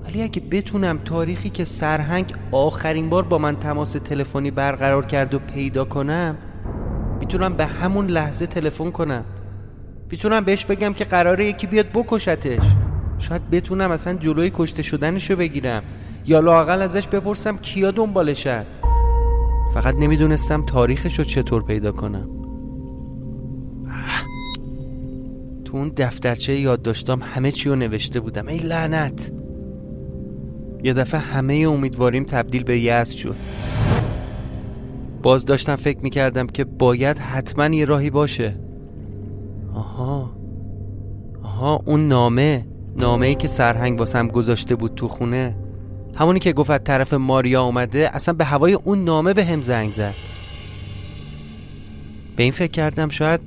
ولی 0.03 0.23
اگه 0.23 0.41
بتونم 0.51 0.97
تاریخی 0.97 1.49
که 1.49 1.65
سرهنگ 1.65 2.33
آخرین 2.51 3.09
بار 3.09 3.23
با 3.23 3.37
من 3.37 3.55
تماس 3.55 3.91
تلفنی 3.91 4.51
برقرار 4.51 5.05
کرد 5.05 5.33
و 5.33 5.39
پیدا 5.39 5.85
کنم 5.85 6.37
می‌تونم 7.19 7.53
به 7.53 7.65
همون 7.65 8.07
لحظه 8.07 8.47
تلفن 8.47 8.91
کنم. 8.91 9.25
می‌تونم 10.11 10.43
بهش 10.43 10.65
بگم 10.65 10.93
که 10.93 11.05
قراره 11.05 11.45
یکی 11.45 11.67
بیاد 11.67 11.85
بکشتش. 11.93 12.67
شاید 13.19 13.49
بتونم 13.49 13.91
اصلا 13.91 14.13
جلوی 14.13 14.51
کشته 14.53 14.83
شدنشو 14.83 15.35
بگیرم 15.35 15.83
یا 16.25 16.39
لاقل 16.39 16.81
ازش 16.81 17.07
بپرسم 17.07 17.57
کیا 17.57 17.91
دنبالشن. 17.91 18.65
فقط 19.73 19.95
نمی‌دونستم 19.95 20.61
تاریخشو 20.61 21.23
چطور 21.23 21.63
پیدا 21.63 21.91
کنم. 21.91 22.29
تو 25.65 25.77
اون 25.77 25.91
دفترچه 25.97 26.59
یاد 26.59 26.81
داشتم 26.81 27.19
همه 27.21 27.51
چی 27.51 27.69
رو 27.69 27.75
نوشته 27.75 28.19
بودم. 28.19 28.47
ای 28.47 28.57
لعنت. 28.57 29.31
یه 30.83 30.93
دفعه 30.93 31.19
همه 31.19 31.53
امیدواریم 31.53 32.23
تبدیل 32.23 32.63
به 32.63 32.79
یأس 32.79 33.11
شد. 33.11 33.35
باز 35.23 35.45
داشتم 35.45 35.75
فکر 35.75 36.03
می‌کردم 36.03 36.47
که 36.47 36.63
باید 36.63 37.17
حتما 37.17 37.67
یه 37.67 37.85
راهی 37.85 38.09
باشه. 38.09 38.55
آها. 39.73 40.31
آها 41.43 41.81
اون 41.85 42.07
نامه. 42.07 42.65
نامه 42.97 43.27
ای 43.27 43.35
که 43.35 43.47
سرهنگ 43.47 43.99
واسم 43.99 44.27
گذاشته 44.27 44.75
بود 44.75 44.95
تو 44.95 45.07
خونه. 45.07 45.55
همونی 46.17 46.39
که 46.39 46.53
گفت 46.53 46.83
طرف 46.83 47.13
ماریا 47.13 47.63
اومده 47.63 48.09
اصلا 48.13 48.33
به 48.33 48.45
هوای 48.45 48.73
اون 48.73 49.03
نامه 49.03 49.33
به 49.33 49.45
هم 49.45 49.61
زنگ 49.61 49.93
زد. 49.93 50.13
به 52.35 52.43
این 52.43 52.51
فکر 52.51 52.71
کردم 52.71 53.09
شاید 53.09 53.41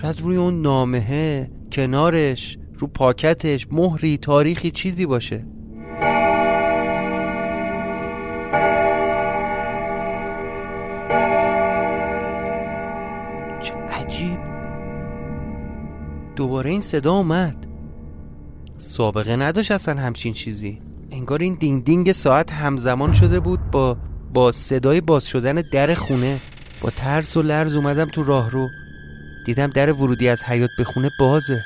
شاید 0.00 0.20
روی 0.20 0.36
اون 0.36 0.62
نامه 0.62 1.50
کنارش 1.72 2.58
رو 2.78 2.86
پاکتش 2.86 3.66
مهری 3.70 4.18
تاریخی 4.18 4.70
چیزی 4.70 5.06
باشه. 5.06 5.44
چه 13.60 13.74
عجیب. 13.74 14.38
دوباره 16.36 16.70
این 16.70 16.80
صدا 16.80 17.12
اومد. 17.12 17.66
سابقه 18.78 19.36
نداشت 19.36 19.70
اصلا 19.70 20.00
همچین 20.00 20.32
چیزی. 20.32 20.91
انگار 21.22 21.42
این 21.42 21.54
دینگ 21.54 21.84
دینگ 21.84 22.12
ساعت 22.12 22.52
همزمان 22.52 23.12
شده 23.12 23.40
بود 23.40 23.70
با 23.70 23.96
با 24.34 24.52
صدای 24.52 25.00
باز 25.00 25.26
شدن 25.26 25.62
در 25.72 25.94
خونه. 25.94 26.38
با 26.80 26.90
ترس 26.90 27.36
و 27.36 27.42
لرز 27.42 27.76
اومدم 27.76 28.04
تو 28.04 28.22
راهرو 28.22 28.68
دیدم 29.46 29.66
در 29.66 29.92
ورودی 29.92 30.28
از 30.28 30.42
حیات 30.42 30.70
به 30.78 30.84
خونه 30.84 31.10
بازه. 31.20 31.62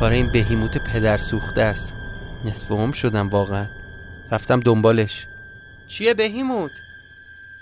کار 0.00 0.12
این 0.12 0.32
بهیموت 0.32 0.78
پدر 0.78 1.16
سوخته 1.16 1.62
است. 1.62 1.92
نصف 2.44 2.70
هم 2.70 2.92
شدم 2.92 3.28
واقعا. 3.28 3.66
رفتم 4.32 4.60
دنبالش. 4.60 5.26
چیه 5.86 6.14
بهیموت؟ 6.14 6.72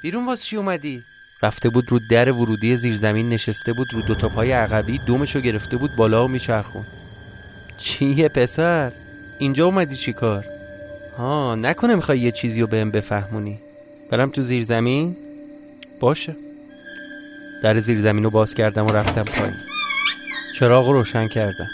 بیرون 0.03 0.27
واس 0.27 0.43
چی 0.43 0.57
اومدی؟ 0.57 1.03
رفته 1.43 1.69
بود 1.69 1.85
رو 1.93 2.01
در 2.11 2.33
ورودی 2.33 2.77
زیرزمین 2.77 3.29
نشسته 3.29 3.73
بود 3.73 3.95
رو 3.95 4.03
دوتا 4.03 4.29
پای 4.29 4.53
عقبی 4.53 4.99
دومشو 4.99 5.41
گرفته 5.41 5.77
بود 5.77 5.97
بالا 5.97 6.25
و 6.25 6.29
میچرخون. 6.29 6.85
چیه 7.77 8.29
پسر؟ 8.29 8.93
اینجا 9.43 9.67
اومدی 9.67 9.97
چی 9.97 10.13
کار؟ 10.13 10.45
ها 11.19 11.55
نکنه 11.55 11.95
می‌خوای 11.95 12.19
یه 12.19 12.31
چیزی 12.31 12.61
رو 12.61 12.67
بهم 12.67 12.91
بفهمونی. 12.91 13.61
برم 14.11 14.31
تو 14.31 14.43
زیر 14.43 14.65
زمین؟ 14.65 15.17
باشه. 16.01 16.37
در 17.63 17.79
زیر 17.79 18.01
زمین 18.01 18.25
رو 18.25 18.31
باز 18.31 18.55
کردم 18.55 18.87
و 18.87 18.91
رفتم 18.93 19.23
پایین. 19.23 19.55
چراغ 20.59 20.87
رو 20.87 20.93
روشن 20.93 21.29
کردم. 21.29 21.67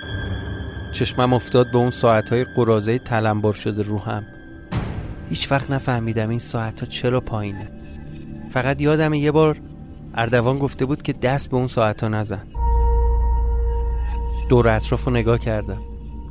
چشمم 0.92 1.32
افتاد 1.32 1.70
به 1.72 1.78
اون 1.78 1.90
ساعتهای 1.90 2.44
قرازه 2.44 2.98
تلمبر 2.98 3.52
شده 3.52 3.82
رو 3.82 3.98
هم. 3.98 4.26
هیچ 5.30 5.52
وقت 5.52 5.70
نفهمیدم 5.70 6.28
این 6.28 6.38
ساعت 6.38 6.80
ها 6.80 6.86
چرا 6.86 7.20
پایینه. 7.20 7.70
فقط 8.50 8.80
یادم 8.80 9.14
یه 9.14 9.32
بار 9.32 9.60
اردوان 10.14 10.58
گفته 10.58 10.84
بود 10.84 11.02
که 11.02 11.12
دست 11.12 11.50
به 11.50 11.56
اون 11.56 11.66
ساعت 11.66 12.02
ها 12.02 12.08
نزن. 12.08 12.46
دور 14.48 14.68
اطراف 14.68 15.04
رو 15.04 15.12
نگاه 15.12 15.38
کردم. 15.38 15.87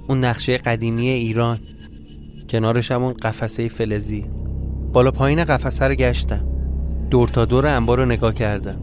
اون 0.07 0.25
نقشه 0.25 0.57
قدیمی 0.57 1.09
ایران 1.09 1.59
کنارش 2.49 2.91
هم 2.91 3.03
اون 3.03 3.13
قفسه 3.13 3.67
فلزی. 3.67 4.25
بالا 4.93 5.11
پایین 5.11 5.43
قفسه 5.43 5.87
رو 5.87 5.95
گشتم. 5.95 6.47
دور 7.09 7.27
تا 7.27 7.45
دور 7.45 7.67
انبار 7.67 7.97
رو 7.97 8.05
نگاه 8.05 8.33
کردم. 8.33 8.77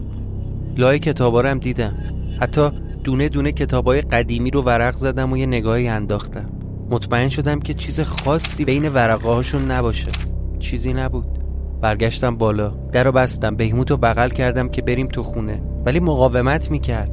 لای 0.77 0.99
کتابا 0.99 1.41
رو 1.41 1.49
هم 1.49 1.59
دیدم. 1.59 1.95
حتی 2.41 2.69
دونه 3.03 3.29
دونه 3.29 3.51
کتابای 3.51 4.01
قدیمی 4.01 4.51
رو 4.51 4.61
ورق 4.61 4.95
زدم 4.95 5.31
و 5.31 5.37
یه 5.37 5.45
نگاهی 5.45 5.87
انداختم. 5.87 6.49
مطمئن 6.89 7.29
شدم 7.29 7.59
که 7.59 7.73
چیز 7.73 7.99
خاصی 7.99 8.65
بین 8.65 8.89
ورقه 8.89 9.29
هاشون 9.29 9.71
نباشه. 9.71 10.11
چیزی 10.59 10.93
نبود. 10.93 11.39
برگشتم 11.81 12.35
بالا. 12.35 12.69
در 12.69 13.03
رو 13.03 13.11
بستم. 13.11 13.55
بهیموت 13.55 13.91
رو 13.91 13.97
بغل 13.97 14.29
کردم 14.29 14.69
که 14.69 14.81
بریم 14.81 15.07
تو 15.07 15.23
خونه. 15.23 15.61
ولی 15.85 15.99
مقاومت 15.99 16.71
می‌کرد. 16.71 17.11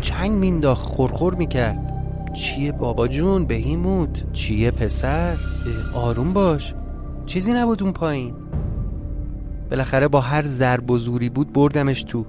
چنگ 0.00 0.30
مینداخت 0.30 0.86
خورخور 0.86 1.34
می‌کرد. 1.34 1.93
چیه 2.34 2.72
بابا 2.72 3.08
جون؟ 3.08 3.44
بهیموت 3.44 4.32
چیه 4.32 4.70
پسر؟ 4.70 5.36
آروم 5.94 6.32
باش. 6.32 6.74
چیزی 7.26 7.52
نبود 7.52 7.82
اون 7.82 7.92
پایین. 7.92 8.34
بالاخره 9.70 10.08
با 10.08 10.20
هر 10.20 10.42
ضرب 10.42 10.90
و 10.90 10.98
زوری 10.98 11.28
بود 11.28 11.52
بردمش 11.52 12.02
تو. 12.02 12.26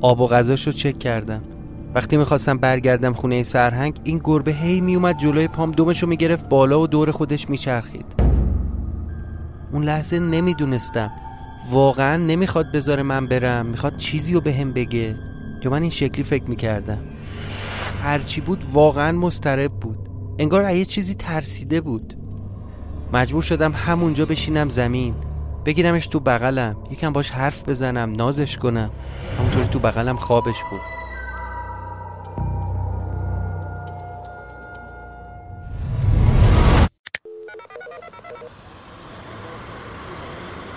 آب 0.00 0.20
و 0.20 0.26
غذاش 0.26 0.66
رو 0.66 0.72
چک 0.72 0.98
کردم. 0.98 1.42
وقتی 1.94 2.16
می‌خواستم 2.16 2.58
برگردم 2.58 3.12
خونه 3.12 3.42
سرهنگ 3.42 4.00
این 4.04 4.20
گربه 4.24 4.52
هی 4.52 4.80
میومد 4.80 5.18
جلوی 5.18 5.48
پام 5.48 5.70
دومشو 5.70 6.06
می‌گرفت 6.06 6.48
بالا 6.48 6.80
و 6.80 6.86
دور 6.86 7.10
خودش 7.10 7.50
میچرخید. 7.50 8.06
اون 9.72 9.84
لحظه 9.84 10.18
نمی‌دونستم. 10.18 11.10
واقعا 11.70 12.16
نمی‌خواد 12.16 12.66
بذاره 12.74 13.02
من 13.02 13.26
برم. 13.26 13.66
می‌خواد 13.66 13.96
چیزی 13.96 14.32
رو 14.32 14.40
بهم 14.40 14.72
به 14.72 14.84
بگه. 14.84 15.16
یا 15.64 15.70
من 15.70 15.82
این 15.82 15.90
شکلی 15.90 16.24
فکر 16.24 16.44
می‌کردم. 16.44 16.98
هرچی 18.02 18.40
بود 18.40 18.64
واقعا 18.72 19.12
مسترب 19.12 19.72
بود. 19.72 20.08
انگار 20.38 20.70
یه 20.70 20.84
چیزی 20.84 21.14
ترسیده 21.14 21.80
بود. 21.80 22.14
مجبور 23.12 23.42
شدم 23.42 23.72
همونجا 23.72 24.26
بشینم 24.26 24.68
زمین 24.68 25.14
بگیرمش 25.64 26.06
تو 26.06 26.20
بغلم 26.20 26.76
یکم 26.90 27.12
باش 27.12 27.30
حرف 27.30 27.68
بزنم 27.68 28.12
نازش 28.12 28.58
کنم. 28.58 28.90
همونطوری 29.38 29.68
تو 29.68 29.78
بغلم 29.78 30.16
خوابش 30.16 30.62
بود. 30.70 30.80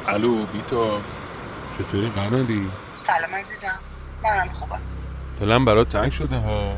الو 0.07 0.45
بیتا. 0.45 0.99
چطوری؟ 1.77 2.09
قنالی؟ 2.09 2.67
سلام 3.07 3.35
عزیزم. 3.39 3.79
منم 4.23 4.49
خوبم. 4.49 4.79
دلم 5.39 5.65
برات 5.65 5.89
تنگ 5.89 6.11
شده 6.11 6.37
ها. 6.37 6.73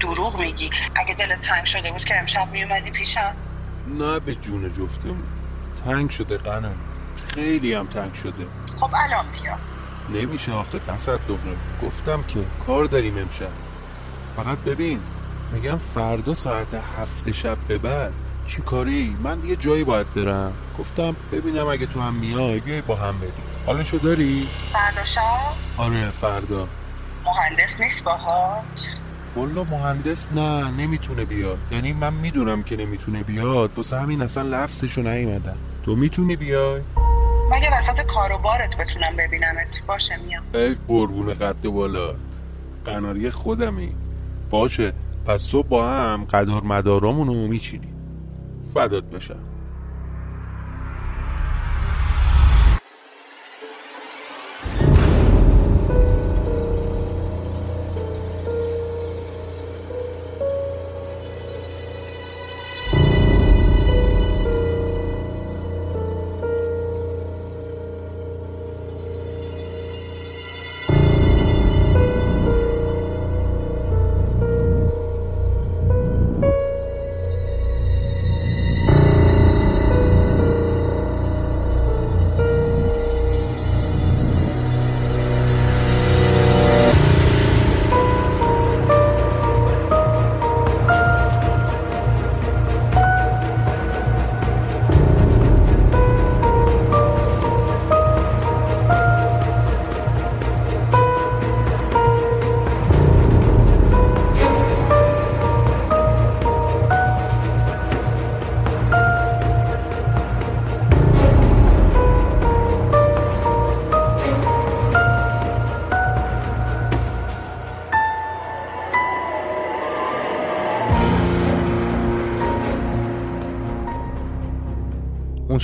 دروغ 0.00 0.40
میگی؟ 0.40 0.70
اگه 0.94 1.14
دلت 1.14 1.42
تنگ 1.42 1.64
شده 1.64 1.92
بود 1.92 2.04
که 2.04 2.18
امشب 2.18 2.48
میومدی 2.52 2.90
پیشم؟ 2.90 3.34
نه 3.98 4.20
به 4.20 4.34
جون 4.34 4.72
جفتم. 4.72 5.16
تنگ 5.84 6.10
شده 6.10 6.36
قنالی 6.36 6.74
خیلی 7.34 7.74
هم 7.74 7.86
تنگ 7.86 8.14
شده. 8.14 8.46
خب 8.80 8.90
الان 8.94 9.26
بیا. 9.42 9.56
نمیشه 10.22 10.52
آخه 10.52 10.78
تصدقه. 10.78 11.56
گفتم 11.82 12.22
که 12.22 12.40
کار 12.66 12.84
داریم 12.84 13.18
امشب. 13.18 13.48
فقط 14.36 14.58
ببین 14.58 15.00
میگم 15.52 15.78
فردا 15.78 16.34
ساعت 16.34 16.74
هفت 16.74 17.32
شب 17.32 17.58
به 17.68 17.78
بعد. 17.78 18.12
چی 18.46 18.62
کاری؟ 18.62 19.16
من 19.22 19.44
یه 19.44 19.56
جایی 19.56 19.84
باید 19.84 20.14
برم. 20.14 20.52
گفتم 20.78 21.16
ببینم 21.32 21.66
اگه 21.66 21.86
تو 21.86 22.00
هم 22.00 22.14
میای 22.14 22.60
بیای 22.60 22.80
با 22.80 22.96
هم 22.96 23.18
بریم. 23.18 23.32
حالشو 23.66 23.96
داری؟ 23.96 24.48
فردا 24.72 25.04
شب؟ 25.04 25.20
آره 25.76 26.10
فردا. 26.10 26.68
مهندس 27.24 27.80
نیست 27.80 28.04
باهات؟ 28.04 28.64
والا 29.36 29.64
مهندس 29.64 30.32
نه 30.32 30.70
نمی‌تونه 30.70 31.24
بیاد. 31.24 31.58
یعنی 31.72 31.92
من 31.92 32.14
می‌دونم 32.14 32.62
که 32.62 32.76
نمی‌تونه 32.76 33.22
بیاد. 33.22 33.70
واسه 33.76 33.96
همین 33.96 34.22
اصلا 34.22 34.42
لفظشو 34.42 35.02
نیومدم. 35.02 35.56
تو 35.84 35.96
می‌تونی 35.96 36.36
بیای؟ 36.36 36.80
مگه 37.50 37.78
وسط 37.78 38.06
کار 38.06 38.32
و 38.32 38.38
بارت 38.38 38.76
بتونم 38.76 39.16
ببینمت. 39.18 39.66
باشه 39.86 40.16
میام. 40.16 40.42
ای 40.54 40.76
قربون 40.88 41.34
قد 41.34 41.62
بالات. 41.62 42.16
قناری 42.84 43.30
خودمی. 43.30 43.92
باشه. 44.50 44.92
پس 45.26 45.42
صبح 45.42 45.68
با 45.68 45.88
هم 45.88 46.24
قدار 46.24 46.62
مدارامونو 46.62 47.48
میچینی. 47.48 47.88
فدات 48.74 49.04
بشم. 49.04 49.38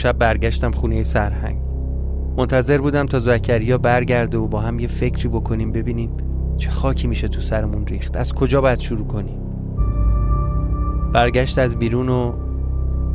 شب 0.03 0.19
برگشتم 0.19 0.71
خونه 0.71 1.03
سرهنگ. 1.03 1.59
منتظر 2.37 2.79
بودم 2.79 3.07
تا 3.07 3.19
زکریا 3.19 3.79
برگرده 3.79 4.39
و 4.39 4.49
با 4.49 4.61
هم 4.61 4.79
یه 4.79 4.89
فکری 4.89 5.29
بکنیم 5.29 5.73
ببینیم 5.73 6.11
چه 6.57 6.71
خاکی 6.71 7.07
میشه 7.07 7.29
تو 7.29 7.41
سرمون 7.41 7.87
ریخت. 7.87 8.17
از 8.17 8.33
کجا 8.33 8.61
باید 8.61 8.79
شروع 8.79 9.07
کنیم؟ 9.07 9.39
برگشت 11.13 11.59
از 11.59 11.77
بیرون 11.77 12.09
و 12.09 12.33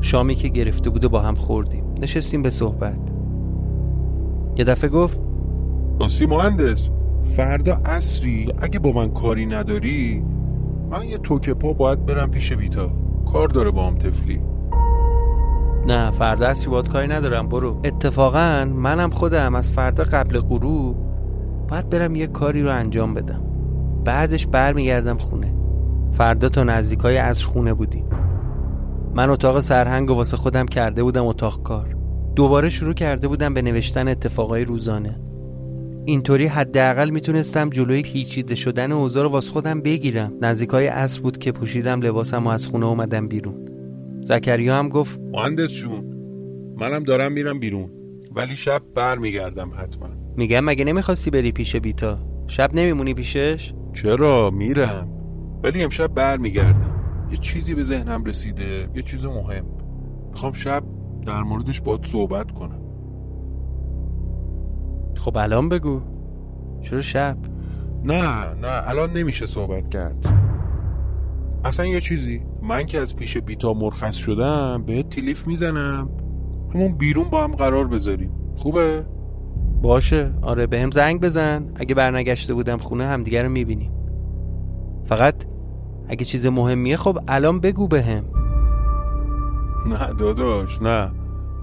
شامی 0.02 0.36
که 0.36 0.48
گرفته 0.48 0.90
بود 0.90 1.04
و 1.04 1.10
با 1.10 1.22
هم 1.22 1.36
خوردیم. 1.36 1.84
نشستیم 2.02 2.42
به 2.42 2.50
صحبت. 2.50 3.00
یه 4.58 4.66
دفعه 4.66 4.90
گفت 4.90 5.22
راستی 6.00 6.26
مهندس 6.26 6.90
فردا 7.22 7.78
عصری؟ 7.86 8.54
اگه 8.62 8.80
با 8.80 8.92
من 8.92 9.10
کاری 9.10 9.46
نداری 9.46 10.24
من 10.90 11.04
یه 11.04 11.18
توکه 11.18 11.54
پا 11.54 11.74
باید 11.74 12.06
برم 12.06 12.32
پیش 12.32 12.54
بیتا 12.54 12.92
کار 13.34 13.48
داره 13.48 13.72
با 13.72 13.88
هم 13.88 13.96
تفلی 13.96 14.42
نه 15.88 16.12
فردا 16.12 16.48
اصری 16.48 16.70
باید 16.70 16.90
کاری 16.90 17.08
ندارم 17.08 17.50
برو. 17.50 17.82
اتفاقا 17.84 18.66
منم 18.76 19.10
خودم 19.10 19.56
از 19.56 19.72
فردا 19.72 20.04
قبل 20.04 20.40
غروب 20.40 20.98
باید 21.68 21.90
برم 21.90 22.16
یه 22.16 22.28
کاری 22.28 22.64
رو 22.64 22.72
انجام 22.72 23.14
بدم. 23.14 23.44
بعدش 24.06 24.48
برمیگردم 24.48 25.18
خونه. 25.18 25.54
فردا 26.12 26.50
تا 26.50 26.64
نزدیکای 26.64 27.18
عصر 27.18 27.46
خونه 27.46 27.74
بودیم. 27.74 28.06
من 29.14 29.30
اتاق 29.30 29.60
سرهنگ 29.60 30.12
و 30.12 30.14
واسه 30.14 30.38
خودم 30.38 30.66
کرده 30.66 31.04
بودم 31.04 31.26
اتاق 31.26 31.64
کار. 31.64 31.96
دوباره 32.36 32.70
شروع 32.70 32.94
کرده 32.94 33.28
بودم 33.28 33.54
به 33.54 33.62
نوشتن 33.62 34.08
اتفاقای 34.08 34.66
روزانه. 34.66 35.20
اینطوری 36.06 36.48
حداقل 36.48 37.10
می‌تونستم 37.10 37.70
جلوی 37.70 38.02
پیچیده 38.02 38.56
شدن 38.56 38.92
اوضاع 38.92 39.24
رو 39.24 39.30
واسه 39.30 39.52
خودم 39.52 39.82
بگیرم. 39.82 40.34
نزدیکای 40.42 40.88
عصر 40.88 41.22
بود 41.22 41.38
که 41.38 41.52
پوشیدم 41.52 42.02
لباسم 42.02 42.48
و 42.48 42.50
از 42.50 42.66
خونه 42.68 42.86
اومدم 42.86 43.28
بیرون. 43.28 43.67
زکریا 44.28 44.76
هم 44.80 44.90
گفت 44.90 45.20
مهندس 45.20 45.72
جون 45.72 46.06
منم 46.80 47.04
دارم 47.04 47.32
میرم 47.32 47.60
بیرون. 47.60 47.92
ولی 48.36 48.56
شب 48.56 48.82
بر 48.96 49.18
میگردم 49.18 49.72
حتما. 49.78 50.08
میگم 50.38 50.60
مگه 50.60 50.86
نمی‌خواستی 50.86 51.32
بری 51.32 51.52
پیش 51.52 51.76
بیتا؟ 51.76 52.20
شب 52.48 52.76
نمیمونی 52.76 53.14
پیشش؟ 53.14 53.74
چرا؟ 53.94 54.50
میرم. 54.50 55.10
ولی 55.64 55.84
امشب 55.84 56.08
بر 56.08 56.38
میگردم 56.38 57.28
یه 57.32 57.38
چیزی 57.38 57.76
به 57.76 57.84
ذهنم 57.84 58.24
رسیده 58.24 58.90
یه 58.96 59.02
چیز 59.02 59.26
مهم. 59.26 59.66
می‌خوام 60.32 60.54
شب 60.54 60.84
در 61.28 61.42
موردش 61.42 61.82
باید 61.82 62.06
صحبت 62.06 62.52
کنم. 62.52 62.82
خب 65.16 65.38
الان 65.38 65.70
بگو. 65.70 66.02
چرا 66.82 67.02
شب؟ 67.02 67.38
نه 68.04 68.54
نه 68.62 68.90
الان 68.90 69.14
نمیشه 69.14 69.46
صحبت 69.46 69.88
کرد. 69.90 70.26
اصلا 71.64 71.86
یه 71.86 72.00
چیزی. 72.00 72.42
من 72.62 72.86
که 72.86 73.00
از 73.00 73.16
پیش 73.16 73.38
بیتا 73.38 73.74
مرخص 73.74 74.16
شدم 74.16 74.84
به 74.86 75.04
تلیف 75.04 75.48
می‌زنم. 75.48 76.10
همون 76.74 76.98
بیرون 76.98 77.30
با 77.30 77.44
هم 77.44 77.56
قرار 77.56 77.88
بذاریم. 77.88 78.32
خوبه؟ 78.56 79.06
باشه. 79.82 80.34
آره 80.42 80.68
به 80.68 80.80
هم 80.80 80.92
زنگ 80.92 81.22
بزن. 81.22 81.70
اگه 81.76 81.96
برنگشته 81.96 82.54
بودم 82.54 82.78
خونه 82.78 83.06
همدیگه 83.06 83.44
رو 83.44 83.50
می‌بینیم. 83.50 83.92
فقط 85.04 85.36
اگه 86.08 86.26
چیز 86.26 86.46
مهمیه 86.48 86.98
خب 86.98 87.20
الان 87.28 87.60
بگو 87.60 87.88
به 87.88 88.02
هم. 88.02 88.26
نه 89.90 90.14
داداش 90.14 90.82
نه. 90.82 91.12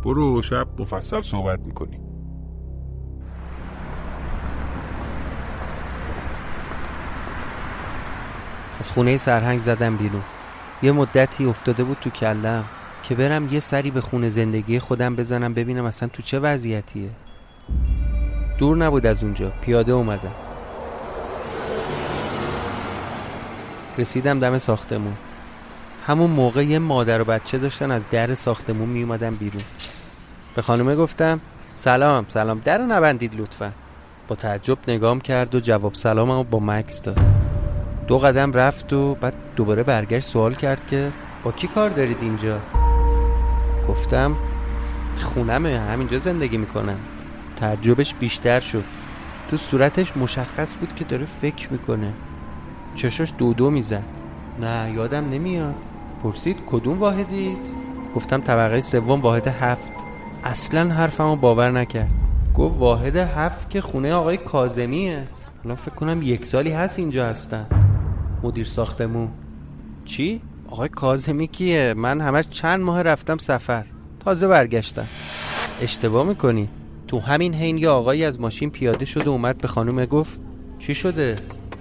برو 0.04 0.42
شب 0.42 0.66
مفصل 0.78 1.22
صحبت 1.22 1.66
می‌کنیم. 1.66 2.00
از 8.84 8.90
خونه 8.90 9.16
سرهنگ 9.16 9.60
زدم 9.60 9.96
بیرون. 9.96 10.22
یه 10.82 10.92
مدتی 10.92 11.44
افتاده 11.44 11.84
بود 11.84 11.96
تو 12.00 12.10
کلم 12.10 12.64
که 13.02 13.14
برم 13.14 13.52
یه 13.52 13.60
سری 13.60 13.90
به 13.90 14.00
خونه 14.00 14.28
زندگی 14.28 14.78
خودم 14.78 15.16
بزنم 15.16 15.54
ببینم 15.54 15.84
اصلا 15.84 16.08
تو 16.08 16.22
چه 16.22 16.38
وضعیتیه. 16.38 17.10
دور 18.58 18.76
نبود 18.76 19.06
از 19.06 19.24
اونجا 19.24 19.52
پیاده 19.62 19.92
اومدم. 19.92 20.34
رسیدم 23.98 24.38
دم 24.38 24.58
ساختمون. 24.58 25.16
همون 26.06 26.30
موقع 26.30 26.64
یه 26.64 26.78
مادر 26.78 27.20
و 27.20 27.24
بچه 27.24 27.58
داشتن 27.58 27.90
از 27.90 28.04
در 28.10 28.34
ساختمون 28.34 28.88
می 28.88 29.02
اومدن 29.02 29.34
بیرون. 29.34 29.62
به 30.54 30.62
خانومه 30.62 30.96
گفتم 30.96 31.40
سلام 31.72 32.26
سلام 32.28 32.60
در 32.64 32.78
نبندید 32.78 33.40
لطفا. 33.40 33.72
با 34.28 34.36
تعجب 34.36 34.78
نگام 34.88 35.20
کرد 35.20 35.54
و 35.54 35.60
جواب 35.60 35.94
سلاممو 35.94 36.44
با 36.44 36.60
مکس 36.60 37.02
داد. 37.02 37.43
دو 38.08 38.18
قدم 38.18 38.52
رفت 38.52 38.92
و 38.92 39.14
بعد 39.14 39.34
دوباره 39.56 39.82
برگشت 39.82 40.26
سوال 40.26 40.54
کرد 40.54 40.86
که 40.86 41.10
با 41.44 41.52
کی 41.52 41.66
کار 41.66 41.90
دارید 41.90 42.18
اینجا؟ 42.20 42.58
گفتم 43.88 44.36
خونمه 45.20 45.80
همینجا 45.80 46.18
زندگی 46.18 46.56
می‌کنم. 46.56 46.98
تعجبش 47.56 48.14
بیشتر 48.14 48.60
شد. 48.60 48.84
تو 49.50 49.56
صورتش 49.56 50.16
مشخص 50.16 50.74
بود 50.74 50.94
که 50.94 51.04
داره 51.04 51.24
فکر 51.24 51.72
می‌کنه. 51.72 52.12
چشاش 52.94 53.32
دو 53.38 53.54
دو 53.54 53.70
می‌زد. 53.70 54.02
نه 54.60 54.92
یادم 54.94 55.26
نمیاد. 55.26 55.74
پرسید 56.22 56.56
کدوم 56.66 56.98
واحدید؟ 56.98 57.58
گفتم 58.14 58.40
طبقه 58.40 58.80
سوم 58.80 59.20
واحد 59.20 59.46
هفت. 59.46 59.92
اصلا 60.44 60.90
حرفمو 60.90 61.36
باور 61.36 61.70
نکرد. 61.70 62.10
گفت 62.54 62.78
واحد 62.78 63.16
هفت 63.16 63.70
که 63.70 63.80
خونه 63.80 64.12
آقای 64.12 64.36
کازمیه 64.36 65.22
الان 65.64 65.76
فکر 65.76 65.94
کنم 65.94 66.22
یک 66.22 66.46
سالی 66.46 66.70
هست 66.70 66.98
اینجا 66.98 67.26
هستن. 67.26 67.83
مدیر 68.44 68.64
ساختمون 68.64 69.28
چی؟ 70.04 70.40
آقای 70.68 70.88
کازمی 70.88 71.46
کیه؟ 71.46 71.94
من 71.96 72.20
همش 72.20 72.48
چند 72.50 72.80
ماه 72.80 73.02
رفتم 73.02 73.36
سفر 73.36 73.84
تازه 74.20 74.48
برگشتم 74.48 75.06
اشتباه 75.80 76.26
می‌کنی 76.26 76.68
تو 77.08 77.18
همین 77.18 77.54
حین 77.54 77.78
یه 77.78 77.88
آقایی 77.88 78.24
از 78.24 78.40
ماشین 78.40 78.70
پیاده 78.70 79.04
شد 79.04 79.26
و 79.26 79.30
اومد 79.30 79.58
به 79.58 79.68
خانومه 79.68 80.06
گفت 80.06 80.40
چی 80.78 80.94
شده؟ 80.94 81.36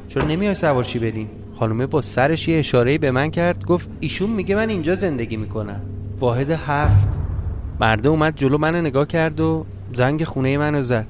چرا 0.08 0.26
نمیای 0.26 0.54
سوارشی 0.54 1.00
بریم؟ 1.00 1.30
خانومه 1.54 1.86
با 1.86 2.02
سرش 2.02 2.48
یه 2.48 2.60
اشارهی 2.60 2.98
به 2.98 3.12
من 3.12 3.32
کرد 3.32 3.66
گفت 3.66 3.90
ایشون 4.00 4.30
میگه 4.30 4.56
من 4.56 4.70
اینجا 4.70 4.96
زندگی 4.96 5.38
می‌کنم 5.38 5.82
واحد 6.20 6.50
هفت 6.50 7.08
مرده 7.80 8.10
اومد 8.10 8.36
جلو 8.36 8.58
من 8.58 8.76
نگاه 8.76 9.08
کرد 9.08 9.40
و 9.40 9.66
زنگ 9.94 10.24
خونه 10.24 10.58
منو 10.58 10.82
زد 10.82 11.08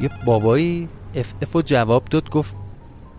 یه 0.00 0.10
بابایی 0.24 0.88
اف 1.14 1.34
اف 1.42 1.56
و 1.56 1.62
جواب 1.62 2.04
داد 2.04 2.30
گفت 2.30 2.56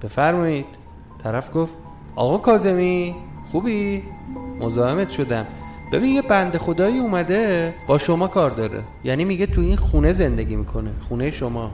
بفرمایید 0.03 0.78
طرف 1.23 1.49
گفت 1.53 1.73
آقا 2.15 2.37
کازمی 2.37 3.15
خوبی؟ 3.51 4.03
مزاحمت 4.59 5.09
شدم. 5.09 5.45
ببین 5.93 6.15
یه 6.15 6.21
بند 6.21 6.57
خدایی 6.57 6.99
اومده 6.99 7.73
با 7.87 7.97
شما 7.97 8.27
کار 8.27 8.49
داره. 8.49 8.83
یعنی 9.03 9.25
میگه 9.25 9.45
تو 9.45 9.61
این 9.61 9.75
خونه 9.75 10.13
زندگی 10.13 10.55
می‌کنه 10.55 10.89
خونه 11.09 11.31
شما. 11.31 11.71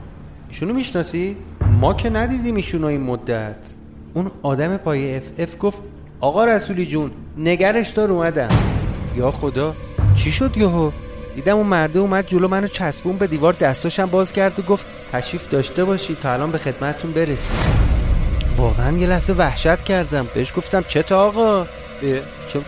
ایشونو 0.48 0.74
می‌شناسی؟ 0.74 1.36
ما 1.80 1.94
که 1.94 2.10
ندیدیم 2.10 2.54
ایشونو 2.54 2.86
این 2.86 3.00
مدت. 3.00 3.56
اون 4.14 4.30
آدم 4.42 4.76
پای 4.76 5.16
اف 5.16 5.22
اف 5.38 5.56
گفت 5.60 5.78
آقا 6.20 6.44
رسولی 6.44 6.86
جون 6.86 7.10
نگرش 7.38 7.90
دار 7.90 8.12
اومدم. 8.12 8.48
یا 9.16 9.30
خدا 9.30 9.74
چی 10.14 10.32
شد 10.32 10.56
یهو؟ 10.56 10.90
دیدم 11.34 11.56
اون 11.56 11.66
مرده 11.66 11.98
اومد 11.98 12.26
جلو 12.26 12.48
منو 12.48 12.66
چسبون 12.66 13.16
به 13.16 13.26
دیوار 13.26 13.52
دستاشم 13.52 14.06
باز 14.06 14.32
کرد 14.32 14.58
و 14.58 14.62
گفت 14.62 14.86
تشریف 15.12 15.48
داشته 15.48 15.84
باشی 15.84 16.14
تا 16.14 16.32
الان 16.32 16.50
به 16.50 16.58
خدمتتون 16.58 17.12
برسید 17.12 17.95
واقعا 18.56 18.96
یه 18.96 19.06
لحظه 19.06 19.32
وحشت 19.32 19.82
کردم. 19.82 20.26
بهش 20.34 20.52
گفتم 20.56 20.84
چه 20.88 21.02
تا 21.02 21.26
آقا؟ 21.26 21.66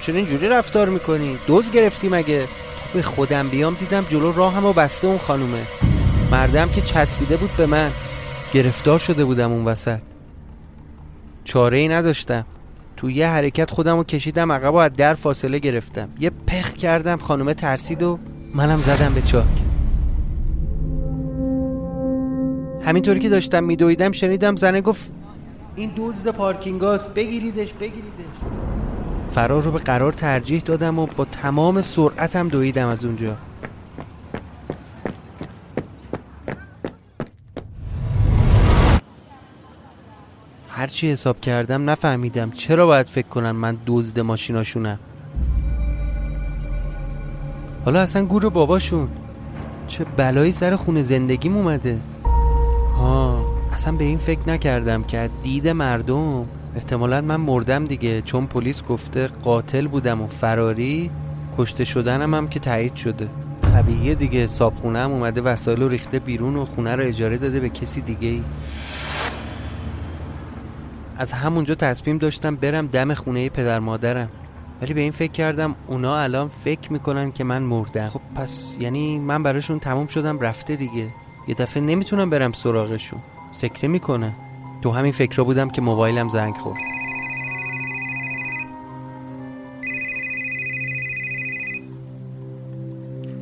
چرا 0.01 0.17
اینجوری 0.17 0.49
رفتار 0.49 0.89
می‌کنی؟ 0.89 1.39
دوز 1.47 1.71
گرفتی 1.71 2.09
مگه 2.09 2.49
به 2.95 3.03
خودم 3.03 3.49
بیام 3.49 3.75
دیدم 3.75 4.07
جلو 4.09 4.33
راهم 4.33 4.67
و 4.67 4.73
بسته 4.73 5.07
اون 5.07 5.19
خانومه. 5.19 5.63
مردم 6.31 6.69
که 6.69 6.81
چسبیده 6.81 7.37
بود 7.37 7.51
به 7.57 7.67
من. 7.67 7.91
گرفتار 8.53 8.99
شده 8.99 9.25
بودم 9.25 9.53
اون 9.53 9.65
وسط. 9.65 9.99
چاره 11.45 11.79
ای 11.79 11.89
نداشتم. 11.89 12.47
تو 12.97 13.11
یه 13.11 13.29
حرکت 13.29 13.71
خودم 13.71 13.97
رو 13.97 14.05
کشیدم 14.05 14.53
عقب 14.53 14.75
و 14.75 14.77
از 14.77 14.91
در 14.97 15.15
فاصله 15.15 15.59
گرفتم. 15.59 16.09
یه 16.21 16.31
پخ 16.47 16.73
کردم 16.73 17.17
خانومه 17.17 17.55
ترسید 17.55 18.03
و 18.03 18.19
منم 18.55 18.81
زدم 18.81 19.15
به 19.15 19.23
چاک. 19.23 19.45
همینطوری 22.83 23.21
که 23.21 23.29
داشتم 23.29 23.65
میدویدم 23.65 24.13
شنیدم 24.13 24.57
زنه 24.57 24.81
گفت 24.81 25.11
این 25.77 25.93
دزد 25.97 26.31
پارکینگاست 26.31 27.15
بگیریدش 27.15 27.73
بگیریدش. 27.73 28.25
فرار 29.31 29.63
رو 29.63 29.71
به 29.71 29.79
قرار 29.79 30.13
ترجیح 30.13 30.61
دادم 30.61 30.99
و 30.99 31.07
با 31.07 31.25
تمام 31.25 31.81
سرعتم 31.81 32.49
دویدم 32.49 32.89
از 32.89 33.05
اونجا. 33.05 33.37
هرچی 40.69 41.13
حساب 41.13 41.41
کردم 41.41 41.91
نفهمیدم 41.91 42.51
چرا 42.51 42.87
باید 42.87 43.07
فکر 43.07 43.29
کنن 43.29 43.51
من 43.51 43.77
دزد 43.87 44.21
ماشیناشونم. 44.21 44.99
حالا 47.85 48.01
اصلا 48.01 48.25
گور 48.25 48.49
باباشون. 48.49 49.09
چه 49.87 50.05
بلایی 50.05 50.53
سر 50.53 50.77
خونه 50.77 51.03
زندگیم 51.03 51.57
اومده. 51.57 51.99
ها 52.99 53.48
اصلا 53.73 53.93
به 53.93 54.05
این 54.05 54.19
فکر 54.19 54.49
نکردم 54.49 55.03
که 55.03 55.31
دید 55.43 55.69
مردم. 55.69 56.49
احتمالا 56.77 57.21
من 57.21 57.37
مردم 57.37 57.87
دیگه 57.87 58.23
چون 58.23 58.47
پلیس 58.47 58.85
گفته 58.85 59.27
قاتل 59.27 59.87
بودم 59.87 60.23
و 60.23 60.27
فراری 60.27 61.11
کشته 61.59 61.85
شدنم 61.85 62.35
هم 62.35 62.49
که 62.49 62.61
تایید 62.61 62.95
شده. 62.95 63.29
طبیعیه 63.63 64.15
دیگه 64.15 64.47
صابخونه 64.47 64.99
هم 64.99 65.11
اومده 65.11 65.41
وسایل 65.41 65.83
رو 65.83 65.89
ریخته 65.89 66.19
بیرون 66.19 66.57
و 66.57 66.65
خونه 66.65 66.97
رو 66.97 67.05
اجاره 67.05 67.37
داده 67.37 67.61
به 67.61 67.69
کسی 67.69 68.01
دیگه 68.01 68.29
ای 68.29 68.43
از 71.19 71.33
همونجا 71.33 71.75
تصمیم 71.75 72.19
داشتم 72.19 72.57
برم 72.57 72.87
دم 72.87 73.15
خونه 73.15 73.49
پدر 73.49 73.79
مادرم. 73.79 74.29
ولی 74.83 74.95
به 74.95 75.01
این 75.01 75.13
فکر 75.13 75.33
کردم 75.33 75.75
اونا 75.87 76.19
الان 76.19 76.49
فکر 76.49 76.93
می‌کنن 76.93 77.33
که 77.33 77.45
من 77.45 77.63
مردم. 77.63 78.09
خب 78.09 78.21
پس 78.35 78.77
یعنی 78.81 79.19
من 79.19 79.43
براشون 79.43 79.79
تموم 79.79 80.07
شدم 80.07 80.41
رفته 80.41 80.77
دیگه. 80.77 81.09
یه 81.49 81.55
دفعه 81.55 81.83
نمی‌تونم 81.83 82.31
برم 82.31 82.53
سراغشون. 82.53 83.21
سکته 83.61 83.89
می‌کنن 83.89 84.33
تو 84.83 84.91
همین 84.91 85.13
فکر 85.13 85.43
بودم 85.43 85.71
که 85.71 85.83
موبایلم 85.83 86.29
زنگ 86.29 86.55
خورد. 86.55 86.79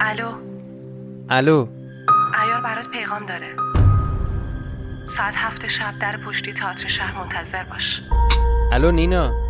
الو. 0.00 0.32
الو. 1.28 1.66
ایار 2.42 2.60
برات 2.60 2.88
پیغام 2.88 3.26
داره. 3.26 3.56
ساعت 5.16 5.34
هفت 5.36 5.66
شب 5.66 5.94
در 6.00 6.16
پشتی 6.26 6.52
تئاتر 6.52 6.88
شهر 6.88 7.18
منتظر 7.18 7.64
باش. 7.64 8.02
الو 8.72 8.90
نینا. 8.90 9.45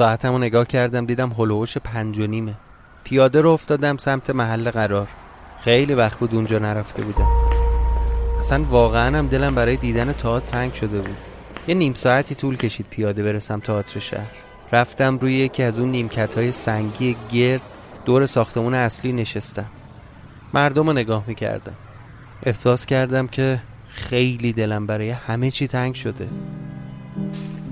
ساعتمو 0.00 0.38
نگاه 0.38 0.66
کردم 0.66 1.06
دیدم 1.06 1.32
هلوهوش 1.32 1.78
پنج 1.78 2.18
و 2.18 2.26
نیمه. 2.26 2.54
پیاده 3.04 3.40
رو 3.40 3.50
افتادم 3.50 3.96
سمت 3.96 4.30
محل 4.30 4.70
قرار. 4.70 5.08
خیلی 5.60 5.94
وقت 5.94 6.18
بود 6.18 6.34
اونجا 6.34 6.58
نرفته 6.58 7.02
بودم. 7.02 7.28
اصلا 8.38 8.64
واقعا 8.64 9.18
هم 9.18 9.26
دلم 9.26 9.54
برای 9.54 9.76
دیدن 9.76 10.12
تئاتر 10.12 10.46
تنگ 10.46 10.72
شده 10.72 11.00
بود. 11.00 11.16
یه 11.68 11.74
نیم 11.74 11.94
ساعتی 11.94 12.34
طول 12.34 12.56
کشید 12.56 12.86
پیاده 12.90 13.22
برسم 13.22 13.60
تئاتر 13.60 14.00
شهر. 14.00 14.30
رفتم 14.72 15.18
روی 15.18 15.34
یکی 15.34 15.62
از 15.62 15.78
اون 15.78 15.90
نیمکت 15.90 16.34
های 16.34 16.52
سنگی 16.52 17.16
گرد 17.32 17.62
دور 18.04 18.26
ساختمون 18.26 18.74
اصلی 18.74 19.12
نشستم. 19.12 19.66
مردم 20.54 20.86
رو 20.86 20.92
نگاه 20.92 21.24
می‌کردم. 21.26 21.76
احساس 22.42 22.86
کردم 22.86 23.26
که 23.26 23.60
خیلی 23.88 24.52
دلم 24.52 24.86
برای 24.86 25.10
همه 25.10 25.50
چی 25.50 25.68
تنگ 25.68 25.94
شده. 25.94 26.28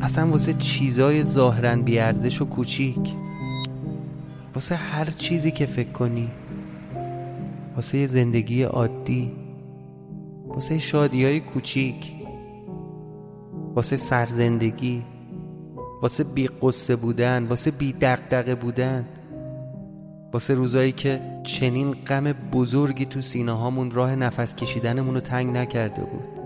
اصلا 0.03 0.31
واسه 0.31 0.53
چیزای 0.53 1.25
ظاهرا 1.25 1.77
بیارزش 1.77 2.43
و 2.43 2.45
کوچیک. 2.45 3.15
واسه 4.55 4.75
هر 4.75 5.05
چیزی 5.05 5.51
که 5.51 5.67
فکر 5.67 5.93
کنی. 5.93 6.29
واسه 7.77 8.07
زندگی 8.07 8.63
عادی. 8.63 9.33
واسه 10.49 10.79
شادی 10.79 11.25
های 11.25 11.41
کوچیک. 11.41 12.13
واسه 13.75 13.97
سرزندگی. 13.97 15.03
واسه 16.03 16.25
بی 16.25 16.49
قصه 16.63 16.97
بودن. 16.97 17.47
واسه 17.47 17.71
بی 17.71 17.93
دقدقه 17.93 18.55
بودن. 18.55 19.07
واسه 20.33 20.55
روزایی 20.55 20.93
که 20.93 21.21
چنین 21.45 21.93
غم 21.93 22.33
بزرگی 22.33 23.07
تو 23.07 23.21
سینه 23.21 23.53
هامون 23.53 23.91
راه 23.91 24.17
نفس 24.17 24.55
کشیدنمون 24.55 25.15
رو 25.15 25.21
تنگ 25.21 25.57
نکرده 25.57 26.03
بود. 26.03 26.41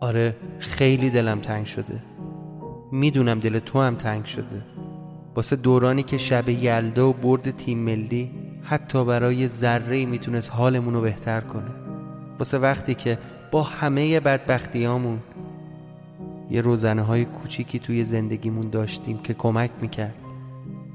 آره 0.00 0.36
خیلی 0.58 1.10
دلم 1.10 1.40
تنگ 1.40 1.66
شده. 1.66 2.02
می‌دونم 2.92 3.40
دل 3.40 3.58
تو 3.58 3.80
هم 3.80 3.94
تنگ 3.94 4.24
شده. 4.24 4.62
واسه 5.34 5.56
دورانی 5.56 6.02
که 6.02 6.18
شب 6.18 6.48
یلدا 6.48 7.08
و 7.08 7.12
برد 7.12 7.50
تیم 7.50 7.78
ملی 7.78 8.30
حتی 8.64 9.04
برای 9.04 9.48
ذره 9.48 10.06
می‌تونست 10.06 10.50
حالمون 10.50 10.94
رو 10.94 11.00
بهتر 11.00 11.40
کنه. 11.40 11.70
واسه 12.38 12.58
وقتی 12.58 12.94
که 12.94 13.18
با 13.50 13.62
همه 13.62 14.20
بدبختیامون 14.20 15.18
یه 16.50 16.60
روزنه 16.60 17.02
های 17.02 17.24
کوچیکی 17.24 17.78
توی 17.78 18.04
زندگیمون 18.04 18.70
داشتیم 18.70 19.18
که 19.18 19.34
کمک 19.34 19.70
می‌کرد 19.80 20.14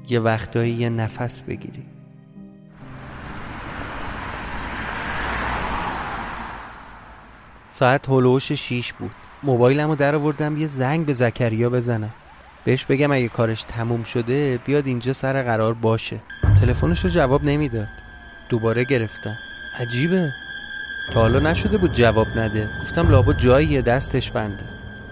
یه 0.08 0.20
وقتایی 0.20 0.72
یه 0.72 0.88
نفس 0.88 1.40
بگیریم. 1.40 1.86
ساعت 7.68 8.08
هلوش 8.08 8.52
شیش 8.52 8.92
بود. 8.92 9.23
موبایلم 9.44 9.88
رو 9.88 9.96
در 9.96 10.14
آوردم 10.14 10.56
یه 10.56 10.66
زنگ 10.66 11.06
به 11.06 11.12
زکریا 11.12 11.70
بزنم 11.70 12.10
بهش 12.64 12.84
بگم 12.84 13.12
اگه 13.12 13.28
کارش 13.28 13.62
تموم 13.62 14.04
شده 14.04 14.58
بیاد 14.64 14.86
اینجا 14.86 15.12
سر 15.12 15.42
قرار 15.42 15.74
باشه. 15.74 16.16
تلفنش 16.60 17.04
رو 17.04 17.10
جواب 17.10 17.44
نمی‌داد. 17.44 17.88
دوباره 18.48 18.84
گرفتم. 18.84 19.34
عجیبه. 19.80 20.28
تا 21.14 21.20
حالا 21.20 21.38
نشده 21.38 21.78
بود 21.78 21.92
جواب 21.92 22.26
نده. 22.36 22.68
گفتم 22.82 23.10
لابا 23.10 23.32
جاییه 23.32 23.82
دستش 23.82 24.30
بنده. 24.30 24.64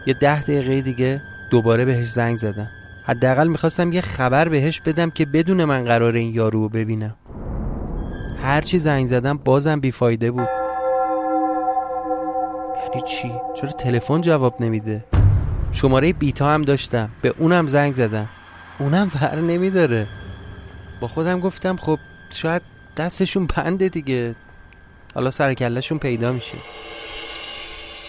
یه 0.06 0.14
ده 0.14 0.42
دقیقه 0.42 0.80
دیگه 0.80 1.20
دوباره 1.50 1.84
بهش 1.84 2.06
زنگ 2.06 2.36
زدم. 2.36 2.68
حداقل 3.04 3.48
می‌خواستم 3.48 3.92
یه 3.92 4.00
خبر 4.00 4.48
بهش 4.48 4.80
بدم 4.80 5.10
که 5.10 5.26
بدون 5.26 5.64
من 5.64 5.84
قرار 5.84 6.14
این 6.14 6.34
یارو 6.34 6.60
رو 6.60 6.68
ببینم. 6.68 7.14
هرچی 8.42 8.78
زنگ 8.78 9.06
زدم 9.06 9.38
بازم 9.38 9.80
بیفایده 9.80 10.30
بود. 10.30 10.61
یعنی 12.94 13.06
چی 13.08 13.32
چرا 13.60 13.70
تلفن 13.70 14.20
جواب 14.20 14.62
نمیده؟ 14.62 15.04
شماره 15.72 16.12
بیتا 16.12 16.50
هم 16.50 16.62
داشتم. 16.62 17.10
به 17.22 17.34
اونم 17.38 17.66
زنگ 17.66 17.94
زدم. 17.94 18.28
اونم 18.78 19.10
ور 19.20 19.36
نمیداره. 19.36 20.06
با 21.00 21.08
خودم 21.08 21.40
گفتم 21.40 21.76
خب 21.76 21.98
شاید 22.30 22.62
دستشون 22.96 23.46
بنده 23.46 23.88
دیگه. 23.88 24.34
حالا 25.14 25.30
سرکلشون 25.30 25.98
پیدا 25.98 26.32
میشه. 26.32 26.54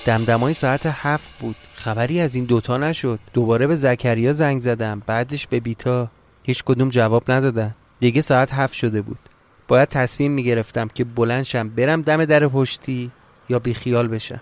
دمدمای 0.05 0.53
ساعت 0.53 0.85
هفت 0.85 1.39
بود. 1.39 1.55
خبری 1.75 2.19
از 2.19 2.35
این 2.35 2.45
دوتا 2.45 2.77
نشد. 2.77 3.19
دوباره 3.33 3.67
به 3.67 3.75
زکریا 3.75 4.33
زنگ 4.33 4.61
زدم. 4.61 5.01
بعدش 5.05 5.47
به 5.47 5.59
بیتا. 5.59 6.09
هیچ 6.43 6.63
کدوم 6.63 6.89
جواب 6.89 7.31
ندادن. 7.31 7.75
دیگه 7.99 8.21
ساعت 8.21 8.53
هفت 8.53 8.73
شده 8.73 9.01
بود. 9.01 9.19
باید 9.67 9.89
تصمیم 9.89 10.31
می‌گرفتم 10.31 10.87
که 10.87 11.03
بلنشم 11.03 11.69
برم 11.69 12.01
دم 12.01 12.25
در 12.25 12.47
پشتی 12.47 13.11
یا 13.49 13.59
بیخیال 13.59 14.07
بشم. 14.07 14.41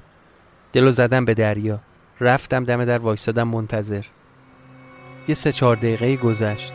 دلو 0.71 0.91
زدم 0.91 1.25
به 1.25 1.33
دریا. 1.33 1.79
رفتم 2.21 2.63
دم 2.63 2.85
در 2.85 2.97
وایستادم 2.97 3.47
منتظر. 3.47 4.05
یه 5.27 5.35
سه 5.35 5.51
چهار 5.51 5.75
دقیقه 5.75 6.15
گذشت. 6.15 6.73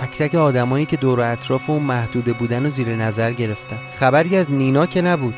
تک 0.00 0.18
تک 0.18 0.34
آدمایی 0.34 0.86
که 0.86 0.96
دور 0.96 1.20
و 1.20 1.32
اطراف 1.32 1.70
اون 1.70 1.82
محدوده 1.82 2.32
بودن 2.32 2.66
و 2.66 2.70
زیر 2.70 2.96
نظر 2.96 3.32
گرفتم. 3.32 3.78
خبری 3.96 4.36
از 4.36 4.50
نینا 4.50 4.86
که 4.86 5.02
نبود. 5.02 5.34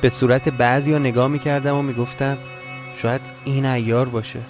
به 0.00 0.10
صورت 0.10 0.48
بعضی 0.48 0.92
ها 0.92 0.98
نگاه 0.98 1.28
می‌کردم 1.28 1.76
و 1.76 1.82
می‌گفتم 1.82 2.38
شاید 2.94 3.20
این 3.44 3.66
ایار 3.66 4.08
باشه. 4.08 4.40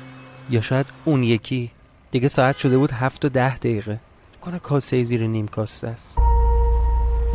یا 0.50 0.60
شاید 0.60 0.86
اون 1.04 1.22
یکی. 1.22 1.70
دیگه 2.10 2.28
ساعت 2.28 2.56
شده 2.56 2.78
بود 2.78 2.90
هفت 2.90 3.24
و 3.24 3.28
ده 3.28 3.56
دقیقه. 3.56 4.00
کنه 4.40 4.58
کاسه 4.58 5.02
زیر 5.02 5.26
نیم 5.26 5.48
کاسه 5.48 5.88
است. 5.88 6.18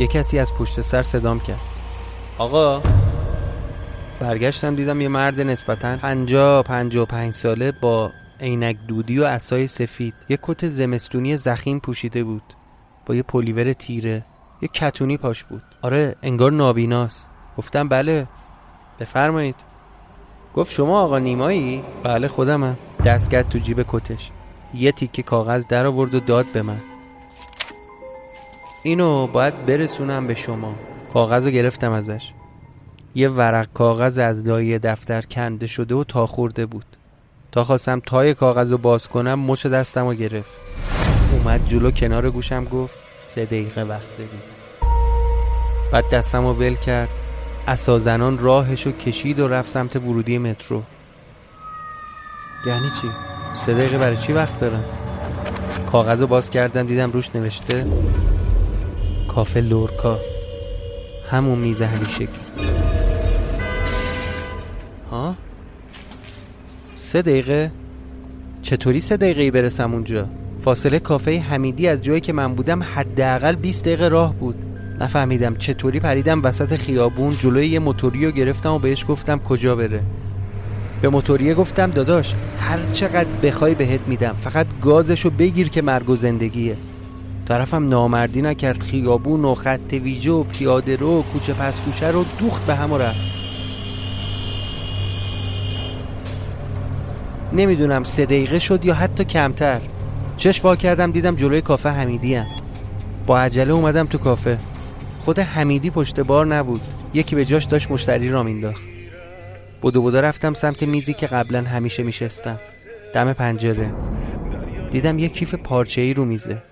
یه 0.00 0.06
کسی 0.06 0.38
از 0.38 0.54
پشت 0.54 0.80
سر 0.80 1.02
صدام 1.02 1.40
کرد. 1.40 1.75
آقا. 2.38 2.82
برگشتم 4.20 4.74
دیدم 4.74 5.00
یه 5.00 5.08
مرد 5.08 5.40
نسبتا 5.40 5.96
پنجا 5.96 6.62
پنجا 6.62 7.02
و 7.02 7.06
پنج 7.06 7.32
ساله 7.32 7.72
با 7.72 8.10
عینک 8.40 8.76
دودی 8.88 9.18
و 9.18 9.24
اسای 9.24 9.66
سفید. 9.66 10.14
یه 10.28 10.38
کت 10.42 10.68
زمستونی 10.68 11.36
زخیم 11.36 11.78
پوشیده 11.80 12.24
بود. 12.24 12.42
با 13.06 13.14
یه 13.14 13.22
پلیور 13.22 13.72
تیره. 13.72 14.24
یه 14.62 14.68
کتونی 14.68 15.16
پاش 15.16 15.44
بود. 15.44 15.62
آره 15.82 16.16
انگار 16.22 16.52
نابیناست. 16.52 17.30
گفتم 17.58 17.88
بله. 17.88 18.26
بفرمایید. 19.00 19.56
گفت 20.54 20.72
شما 20.72 21.02
آقا 21.02 21.18
نیمایی؟ 21.18 21.82
بله 22.02 22.28
خودمم. 22.28 22.76
دست 23.04 23.30
کرد 23.30 23.48
تو 23.48 23.58
جیب 23.58 23.84
کتش. 23.88 24.30
یه 24.74 24.92
تیکه 24.92 25.22
کاغذ 25.22 25.66
در 25.66 25.86
آورد 25.86 26.14
و 26.14 26.20
داد 26.20 26.46
به 26.52 26.62
من. 26.62 26.80
اینو 28.82 29.26
باید 29.26 29.66
برسونم 29.66 30.26
به 30.26 30.34
شما. 30.34 30.74
کاغذ 31.16 31.46
گرفتم 31.46 31.92
ازش. 31.92 32.32
یه 33.14 33.28
ورق 33.28 33.68
کاغذ 33.74 34.18
از 34.18 34.46
لایه 34.46 34.78
دفتر 34.78 35.22
کنده 35.22 35.66
شده 35.66 35.94
و 35.94 36.04
تا 36.04 36.26
خورده 36.26 36.66
بود. 36.66 36.84
تا 37.52 37.64
خواستم 37.64 38.00
تای 38.06 38.34
کاغذ 38.34 38.72
رو 38.72 38.78
باز 38.78 39.08
کنم 39.08 39.40
مچ 39.40 39.66
دستم 39.66 40.06
رو 40.06 40.14
گرفت. 40.14 40.50
اومد 41.32 41.66
جلو 41.66 41.90
کنار 41.90 42.30
گوشم 42.30 42.64
گفت 42.64 42.98
سه 43.14 43.44
دقیقه 43.44 43.82
وقت 43.82 44.18
داری. 44.18 44.30
بعد 45.92 46.04
دستم 46.10 46.46
رو 46.46 46.52
ول 46.52 46.74
کرد. 46.74 47.08
اسازنان 47.68 48.38
راهش 48.38 48.86
رو 48.86 48.92
کشید 48.92 49.40
و 49.40 49.48
رفت 49.48 49.68
سمت 49.68 49.96
ورودی 49.96 50.38
مترو. 50.38 50.82
یعنی 52.66 52.90
چی؟ 53.02 53.08
سه 53.54 53.74
دقیقه 53.74 53.98
برای 53.98 54.16
چی 54.16 54.32
وقت 54.32 54.60
دارم؟ 54.60 54.84
کاغذ 55.92 56.20
رو 56.20 56.26
باز 56.26 56.50
کردم 56.50 56.86
دیدم 56.86 57.10
روش 57.10 57.30
نوشته 57.34 57.86
کافه 59.28 59.60
لورکا. 59.60 60.35
همون 61.30 61.58
میز 61.58 61.82
شکل 61.82 62.26
ها؟ 65.10 65.34
سه 66.96 67.22
دقیقه؟ 67.22 67.70
چطوری 68.62 69.00
سه 69.00 69.16
دقیقه 69.16 69.50
برسم 69.50 69.92
اونجا؟ 69.92 70.28
فاصله 70.60 70.98
کافه 70.98 71.38
حمیدی 71.38 71.88
از 71.88 72.00
جایی 72.00 72.20
که 72.20 72.32
من 72.32 72.54
بودم 72.54 72.82
حداقل 72.82 73.54
20 73.56 73.84
دقیقه 73.84 74.08
راه 74.08 74.34
بود 74.34 74.56
نفهمیدم 75.00 75.56
چطوری 75.56 76.00
پریدم 76.00 76.42
وسط 76.42 76.76
خیابون 76.76 77.30
جلوی 77.30 77.66
یه 77.66 77.78
موتوری 77.78 78.26
رو 78.26 78.32
گرفتم 78.32 78.72
و 78.72 78.78
بهش 78.78 79.04
گفتم 79.08 79.38
کجا 79.38 79.76
بره 79.76 80.02
به 81.02 81.08
موتوریه 81.08 81.54
گفتم 81.54 81.90
داداش 81.90 82.34
هر 82.60 82.78
چقدر 82.92 83.28
بخوای 83.42 83.74
بهت 83.74 84.00
میدم 84.06 84.32
فقط 84.32 84.66
گازشو 84.82 85.30
بگیر 85.30 85.68
که 85.68 85.82
مرگ 85.82 86.10
و 86.10 86.16
زندگیه 86.16 86.76
طرفم 87.48 87.88
نامردی 87.88 88.42
نکرد 88.42 88.82
خیابون 88.82 89.44
و 89.44 89.54
خط 89.54 89.92
ویژه 89.92 90.30
و 90.30 90.44
پیاده 90.44 90.96
رو 90.96 91.18
و 91.18 91.22
کوچه 91.22 91.52
پس 91.52 91.80
کوچه 91.80 92.10
رو 92.10 92.24
دوخت 92.38 92.66
به 92.66 92.74
هم 92.74 92.94
رفت. 92.94 93.20
نمی‌دونم 97.52 98.04
سه 98.04 98.24
دقیقه 98.24 98.58
شد 98.58 98.84
یا 98.84 98.94
حتی 98.94 99.24
کمتر. 99.24 99.80
چش 100.36 100.64
وا 100.64 100.76
کردم 100.76 101.10
دیدم 101.10 101.36
جلوی 101.36 101.60
کافه 101.60 101.88
حمیدی 101.88 102.34
هم. 102.34 102.46
با 103.26 103.40
عجله 103.40 103.72
اومدم 103.72 104.06
تو 104.06 104.18
کافه. 104.18 104.58
خود 105.20 105.38
حمیدی 105.38 105.90
پشت 105.90 106.20
بار 106.20 106.46
نبود. 106.46 106.80
یکی 107.14 107.36
به 107.36 107.44
جاش 107.44 107.64
داشت 107.64 107.90
مشتری 107.90 108.28
را 108.28 108.42
مینداخت. 108.42 108.82
بودو 109.80 110.02
بودو 110.02 110.20
رفتم 110.20 110.54
سمت 110.54 110.82
میزی 110.82 111.14
که 111.14 111.26
قبلا 111.26 111.62
همیشه 111.62 112.02
میشستم. 112.02 112.58
دم 113.14 113.32
پنجره. 113.32 113.92
دیدم 114.90 115.18
یه 115.18 115.28
کیف 115.28 115.54
پارچه 115.54 116.00
ای 116.00 116.14
رو 116.14 116.24
میزه. 116.24 116.62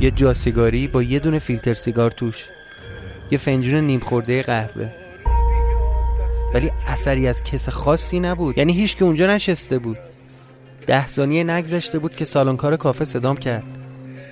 یه 0.00 0.10
جا 0.10 0.34
سیگاری 0.34 0.86
با 0.86 1.02
یه 1.02 1.18
دونه 1.18 1.38
فیلتر 1.38 1.74
سیگار 1.74 2.10
توش. 2.10 2.44
یه 3.30 3.38
فنجون 3.38 3.84
نیم 3.84 4.00
خورده 4.00 4.42
قهوه. 4.42 4.90
ولی 6.54 6.70
اثری 6.86 7.26
از 7.28 7.42
کس 7.42 7.68
خاصی 7.68 8.20
نبود. 8.20 8.58
یعنی 8.58 8.72
هیچ 8.72 8.96
که 8.96 9.04
اونجا 9.04 9.26
نشسته 9.26 9.78
بود. 9.78 9.98
ده 10.86 11.08
ثانیه 11.08 11.44
نگذشته 11.44 11.98
بود 11.98 12.16
که 12.16 12.24
سالنکار 12.24 12.76
کافه 12.76 13.04
صدام 13.04 13.36
کرد. 13.36 13.64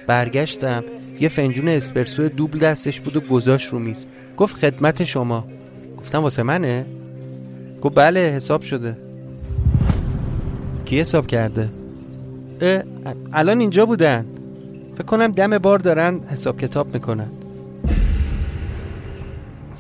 برگشتم 0.07 0.85
یه 1.21 1.29
فنجون 1.29 1.69
اسپرسو 1.69 2.29
دوبل 2.29 2.59
دستش 2.59 3.01
بود 3.01 3.17
و 3.17 3.21
گذاشت 3.21 3.69
رو 3.69 3.79
میز. 3.79 4.07
گفت 4.37 4.57
خدمت 4.57 5.05
شما. 5.05 5.45
گفتم 5.99 6.23
واسه 6.23 6.43
منه؟ 6.43 6.87
گفت 7.83 7.95
بله 7.95 8.21
حساب 8.21 8.63
شده. 8.63 8.97
کی 10.85 11.01
حساب 11.01 11.27
کرده؟ 11.27 11.69
الان 13.33 13.61
اینجا 13.61 13.87
بودن. 13.87 14.27
فکر 14.95 15.05
کنم 15.05 15.33
دم 15.33 15.59
بار 15.59 15.79
دارن 15.79 16.21
حساب 16.29 16.61
کتاب 16.61 16.95
می‌کنن. 16.95 17.29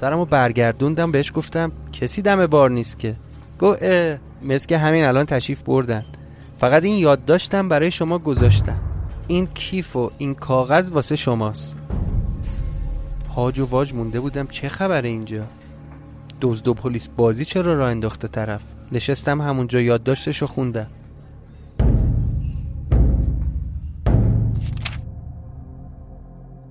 سرمو 0.00 0.24
برگردوندم 0.24 1.12
بهش 1.12 1.32
گفتم 1.34 1.72
کسی 1.92 2.22
دم 2.22 2.46
بار 2.46 2.70
نیست 2.70 2.98
که. 2.98 3.14
گفت 3.60 3.82
مثل 4.42 4.66
که 4.66 4.78
همین 4.78 5.04
الان 5.04 5.26
تشریف 5.26 5.62
بردن. 5.62 6.02
فقط 6.58 6.84
این 6.84 6.96
یاد 6.96 7.24
داشتم 7.24 7.68
برای 7.68 7.90
شما 7.90 8.18
گذاشتم. 8.18 8.80
این 9.28 9.46
کیف 9.46 9.96
و 9.96 10.10
این 10.18 10.34
کاغذ 10.34 10.90
واسه 10.90 11.16
شماست. 11.16 11.74
هاج 13.36 13.58
و 13.58 13.66
واج 13.66 13.94
مونده 13.94 14.20
بودم 14.20 14.46
چه 14.46 14.68
خبره 14.68 15.08
اینجا؟ 15.08 15.44
دزد 16.40 16.68
و 16.68 16.74
پلیس 16.74 17.08
بازی 17.16 17.44
چرا 17.44 17.74
را 17.74 17.88
انداخته 17.88 18.28
طرف؟ 18.28 18.60
نشستم 18.92 19.40
همونجا 19.40 19.80
یادداشتش 19.80 20.38
رو 20.38 20.46
خوندم. 20.46 20.86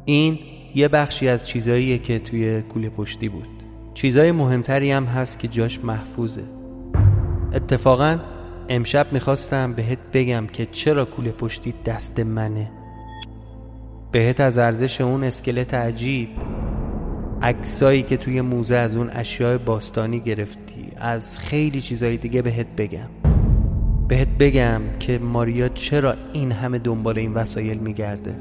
این 0.05 0.39
یه 0.75 0.87
بخشی 0.87 1.27
از 1.27 1.47
چیزاییه 1.47 1.97
که 1.97 2.19
توی 2.19 2.61
کوله 2.61 2.89
پشتی 2.89 3.29
بود. 3.29 3.47
چیزای 3.93 4.31
مهمتری 4.31 4.91
هم 4.91 5.05
هست 5.05 5.39
که 5.39 5.47
جاش 5.47 5.79
محفوظه. 5.83 6.43
اتفاقا 7.53 8.17
امشب 8.69 9.13
می‌خواستم 9.13 9.73
بهت 9.73 9.97
بگم 10.13 10.47
که 10.47 10.65
چرا 10.65 11.05
کوله 11.05 11.31
پشتی 11.31 11.73
دست 11.85 12.19
منه. 12.19 12.71
بهت 14.11 14.41
از 14.41 14.57
ارزش 14.57 15.01
اون 15.01 15.23
اسکلت 15.23 15.73
عجیب. 15.73 16.29
عکسایی 17.41 18.03
که 18.03 18.17
توی 18.17 18.41
موزه 18.41 18.75
از 18.75 18.97
اون 18.97 19.09
اشیاء 19.09 19.57
باستانی 19.57 20.19
گرفتی. 20.19 20.85
از 20.97 21.39
خیلی 21.39 21.81
چیزای 21.81 22.17
دیگه 22.17 22.41
بهت 22.41 22.67
بگم. 22.77 23.09
بهت 24.07 24.27
بگم 24.39 24.81
که 24.99 25.19
ماریا 25.19 25.69
چرا 25.69 26.15
این 26.33 26.51
همه 26.51 26.79
دنبال 26.79 27.19
این 27.19 27.33
وسایل 27.33 27.77
میگرده. 27.77 28.35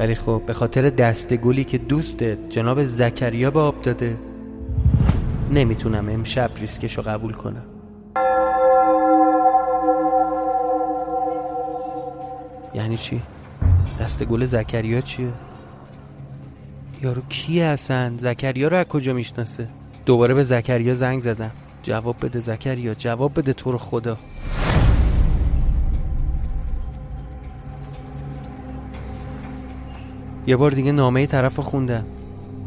ولی 0.00 0.14
خب 0.14 0.42
به 0.46 0.52
خاطر 0.52 0.90
دست 0.90 1.34
گلی 1.34 1.64
که 1.64 1.78
دوستت 1.78 2.50
جناب 2.50 2.86
زکریا 2.86 3.50
به 3.50 3.60
آب 3.60 3.82
داده 3.82 4.16
نمی‌تونم 5.50 6.08
امشب 6.08 6.50
ریسکشو 6.56 7.02
قبول 7.02 7.32
کنم 7.32 7.62
یعنی 12.74 12.96
چی؟ 12.96 13.20
دست 14.00 14.24
گل 14.24 14.44
زکریا 14.44 15.00
چیه؟ 15.00 15.28
یارو 17.02 17.22
کیه 17.28 17.66
هستن؟ 17.66 18.16
زکریا 18.16 18.68
رو 18.68 18.76
از 18.76 18.86
کجا 18.86 19.12
می‌شناسه؟ 19.12 19.68
دوباره 20.06 20.34
به 20.34 20.44
زکریا 20.44 20.94
زنگ 20.94 21.22
زدم 21.22 21.50
جواب 21.82 22.16
بده 22.22 22.40
زکریا 22.40 22.94
جواب 22.94 23.38
بده 23.38 23.52
تو 23.52 23.72
رو 23.72 23.78
خدا 23.78 24.16
یه 30.46 30.56
بار 30.56 30.70
دیگه 30.70 30.92
نامه 30.92 31.26
طرف 31.26 31.58
خوندم. 31.58 32.04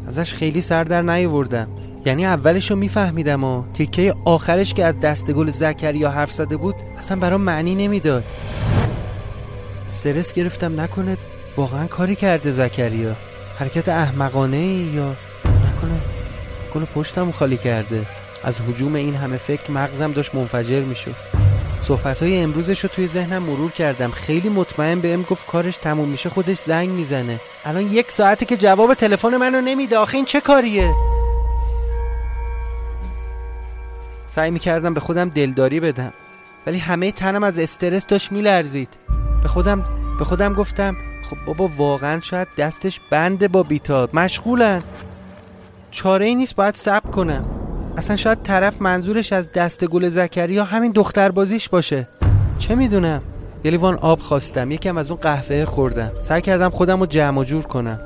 ازش 0.06 0.32
خیلی 0.32 0.60
سر 0.60 0.84
در 0.84 1.02
نیاوردم. 1.02 1.68
یعنی 2.06 2.26
اولش 2.26 2.70
رو 2.70 2.76
میفهمیدم 2.76 3.44
و 3.44 3.64
تیکه 3.74 4.14
آخرش 4.24 4.74
که 4.74 4.84
از 4.84 5.00
دستگل 5.00 5.50
زکریا 5.50 6.10
حرف 6.10 6.32
زده 6.32 6.56
بود 6.56 6.74
اصلا 6.98 7.18
برام 7.20 7.40
معنی 7.40 7.74
نمی‌داد. 7.74 8.24
استرس 9.88 10.32
گرفتم 10.32 10.80
نکنه 10.80 11.16
واقعا 11.56 11.86
کاری 11.86 12.14
کرده 12.14 12.52
زکریا. 12.52 13.16
حرکت 13.58 13.88
احمقانه 13.88 14.58
یا 14.58 15.16
نکنه 15.44 16.00
نکنه 16.68 16.84
پشتم 16.84 17.30
خالی 17.30 17.56
کرده. 17.56 18.06
از 18.44 18.60
حجوم 18.60 18.94
این 18.94 19.14
همه 19.14 19.36
فکر 19.36 19.70
مغزم 19.70 20.12
داشت 20.12 20.34
منفجر 20.34 20.80
می‌شد. 20.80 21.33
صحبت 21.84 22.22
های 22.22 22.38
امروزش 22.38 22.80
رو 22.80 22.88
توی 22.88 23.06
ذهنم 23.06 23.42
مرور 23.42 23.70
کردم. 23.70 24.10
خیلی 24.10 24.48
مطمئن 24.48 25.00
بهم 25.00 25.22
گفت 25.22 25.46
کارش 25.46 25.76
تموم 25.76 26.08
میشه 26.08 26.28
خودش 26.28 26.58
زنگ 26.58 26.88
می‌زنه. 26.88 27.40
الان 27.64 27.82
یک 27.82 28.10
ساعته 28.10 28.46
که 28.46 28.56
جواب 28.56 28.94
تلفن 28.94 29.36
منو 29.36 29.60
نمیده. 29.60 29.98
آخه 29.98 30.16
این 30.16 30.24
چه 30.24 30.40
کاریه؟ 30.40 30.94
سعی 34.34 34.50
می‌کردم 34.50 34.94
به 34.94 35.00
خودم 35.00 35.28
دلداری 35.28 35.80
بدم. 35.80 36.12
ولی 36.66 36.78
همه 36.78 37.12
تنم 37.12 37.44
از 37.44 37.58
استرس 37.58 38.06
داشت 38.06 38.32
میلرزید. 38.32 38.88
به 39.42 39.48
خودم 39.48 39.84
به 40.18 40.24
خودم 40.24 40.54
گفتم 40.54 40.96
خب 41.30 41.36
بابا 41.46 41.70
واقعا 41.76 42.20
شاید 42.20 42.48
دستش 42.58 43.00
بنده 43.10 43.48
با 43.48 43.62
بیتاب. 43.62 44.16
مشغولن. 44.16 44.82
چاره 45.90 46.26
ای 46.26 46.34
نیست 46.34 46.56
باید 46.56 46.76
صبر 46.76 47.10
کنم. 47.10 47.63
اصلا 47.96 48.16
شاید 48.16 48.42
طرف 48.42 48.82
منظورش 48.82 49.32
از 49.32 49.52
دست 49.52 49.84
گل 49.84 50.08
زکریا 50.08 50.64
همین 50.64 50.92
دختر 50.92 51.30
بازیش 51.30 51.68
باشه. 51.68 52.08
چه 52.58 52.74
می‌دونم؟ 52.74 53.22
یه 53.64 53.70
لیوان 53.70 53.94
آب 53.94 54.18
خواستم 54.18 54.70
یکم 54.70 54.96
از 54.96 55.10
اون 55.10 55.20
قهوه 55.20 55.64
خوردم. 55.64 56.10
سعی 56.22 56.40
کردم 56.40 56.70
خودم 56.70 57.00
رو 57.00 57.06
جمع 57.06 57.44
جور 57.44 57.64
کنم. 57.64 58.00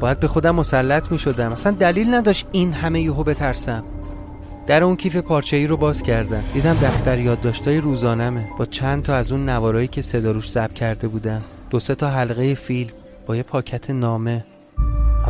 باید 0.00 0.20
به 0.20 0.28
خودم 0.28 0.54
مسلط 0.54 1.12
می 1.12 1.18
شدم 1.18 1.52
اصلا 1.52 1.72
دلیل 1.72 2.14
نداشت 2.14 2.46
این 2.52 2.72
همه 2.72 3.00
یهو 3.00 3.24
بترسم. 3.24 3.84
در 4.66 4.84
اون 4.84 4.96
کیف 4.96 5.16
پارچه 5.16 5.56
ای 5.56 5.66
رو 5.66 5.76
باز 5.76 6.02
کردم. 6.02 6.44
دیدم 6.52 6.74
دفتر 6.82 7.18
یادداشتای 7.18 7.80
روزانمه. 7.80 8.48
با 8.58 8.66
چند 8.66 9.02
تا 9.02 9.14
از 9.14 9.32
اون 9.32 9.48
نوارایی 9.48 9.88
که 9.88 10.02
صدا 10.02 10.30
روش 10.30 10.50
ضبط 10.50 10.72
کرده 10.72 11.08
بودم. 11.08 11.42
دو 11.70 11.80
سه 11.80 11.94
تا 11.94 12.08
حلقه 12.08 12.54
فیلم 12.54 12.90
با 13.26 13.36
یه 13.36 13.42
پاکت 13.42 13.90
نامه. 13.90 14.44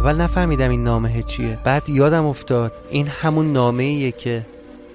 اول 0.05 0.21
نفهمیدم 0.21 0.71
این 0.71 0.85
نامه 0.85 1.23
چیه. 1.23 1.59
بعد 1.65 1.89
یادم 1.89 2.27
افتاد. 2.27 2.73
این 2.91 3.07
همون 3.09 3.53
نامه 3.53 3.83
ایه 3.83 4.13
که 4.13 4.47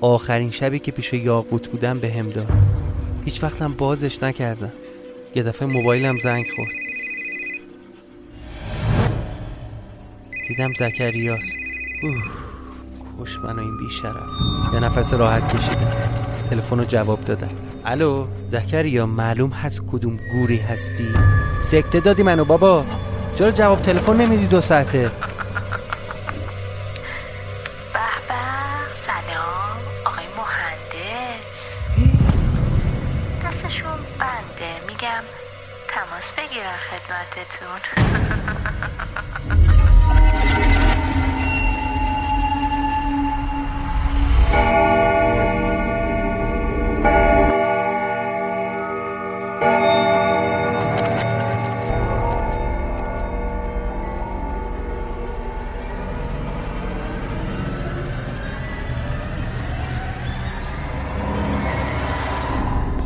آخرین 0.01 0.51
شبی 0.51 0.79
که 0.79 0.91
پیش 0.91 1.13
یاقوت 1.13 1.67
بودم 1.67 1.99
به 1.99 2.13
هم 2.13 2.29
داد. 2.29 2.47
هیچ 3.25 3.43
وقتم 3.43 3.73
بازش 3.73 4.23
نکردم. 4.23 4.71
یه 5.35 5.43
دفعه 5.43 5.67
موبایلم 5.67 6.19
زنگ 6.23 6.45
خورد. 6.55 6.69
دیدم 10.47 10.73
زکریاس 10.79 11.45
اوه 12.03 12.23
کش 13.21 13.37
منو 13.37 13.59
این 13.59 13.77
بیشرف. 13.77 14.73
یه 14.73 14.79
نفس 14.79 15.13
راحت 15.13 15.55
کشیدم. 15.55 15.91
تلفن 16.49 16.77
رو 16.77 16.85
جواب 16.85 17.25
دادم. 17.25 17.51
الو 17.85 18.27
زکریا 18.47 19.05
معلوم 19.05 19.49
هست 19.49 19.81
کدوم 19.91 20.19
گوری 20.31 20.57
هستی؟ 20.57 21.09
سکته 21.61 21.99
دادی 21.99 22.23
منو 22.23 22.45
بابا. 22.45 22.85
چرا 23.33 23.51
جواب 23.51 23.81
تلفن 23.81 24.17
نمیدی 24.17 24.47
دو 24.47 24.61
ساعته؟ 24.61 24.99
به 24.99 25.09
به 28.27 28.35
سلام 28.95 29.77
آقای 30.05 30.25
مهندس. 30.37 31.59
دستشون 33.45 33.97
بنده 34.19 34.71
میگم 34.87 35.23
تماس 35.87 36.31
بگیرن 36.37 36.77
خدمتتون. 36.89 37.81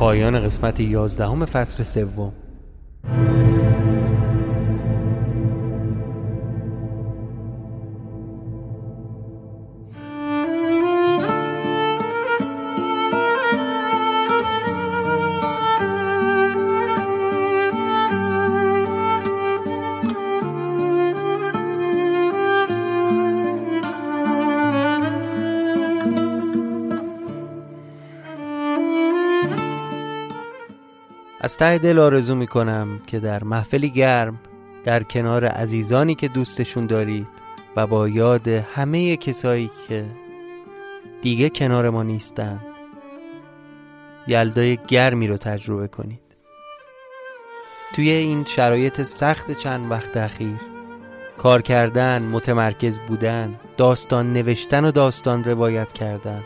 پایان 0.03 0.39
قسمت 0.39 0.79
یازدهم 0.79 1.45
فصل 1.45 1.83
سوم. 1.83 2.33
از 31.53 31.57
ته 31.57 31.77
دل 31.77 31.99
آرزو 31.99 32.35
می 32.35 32.47
کنم 32.47 32.99
که 33.07 33.19
در 33.19 33.43
محفلی 33.43 33.89
گرم 33.89 34.39
در 34.83 35.03
کنار 35.03 35.45
عزیزانی 35.45 36.15
که 36.15 36.27
دوستشون 36.27 36.85
دارید 36.85 37.27
و 37.75 37.87
با 37.87 38.07
یاد 38.07 38.47
همه 38.47 39.17
کسایی 39.17 39.71
که 39.87 40.05
دیگه 41.21 41.49
کنار 41.49 41.89
ما 41.89 42.03
نیستن 42.03 42.59
یلدای 44.27 44.77
گرمی 44.87 45.27
رو 45.27 45.37
تجربه 45.37 45.87
کنید. 45.87 46.35
توی 47.95 48.09
این 48.09 48.45
شرایط 48.45 49.03
سخت 49.03 49.51
چند 49.51 49.91
وقت 49.91 50.17
اخیر 50.17 50.59
کار 51.37 51.61
کردن، 51.61 52.21
متمرکز 52.21 52.99
بودن، 52.99 53.55
داستان 53.77 54.33
نوشتن 54.33 54.85
و 54.85 54.91
داستان 54.91 55.43
روایت 55.43 55.91
کردن 55.91 56.43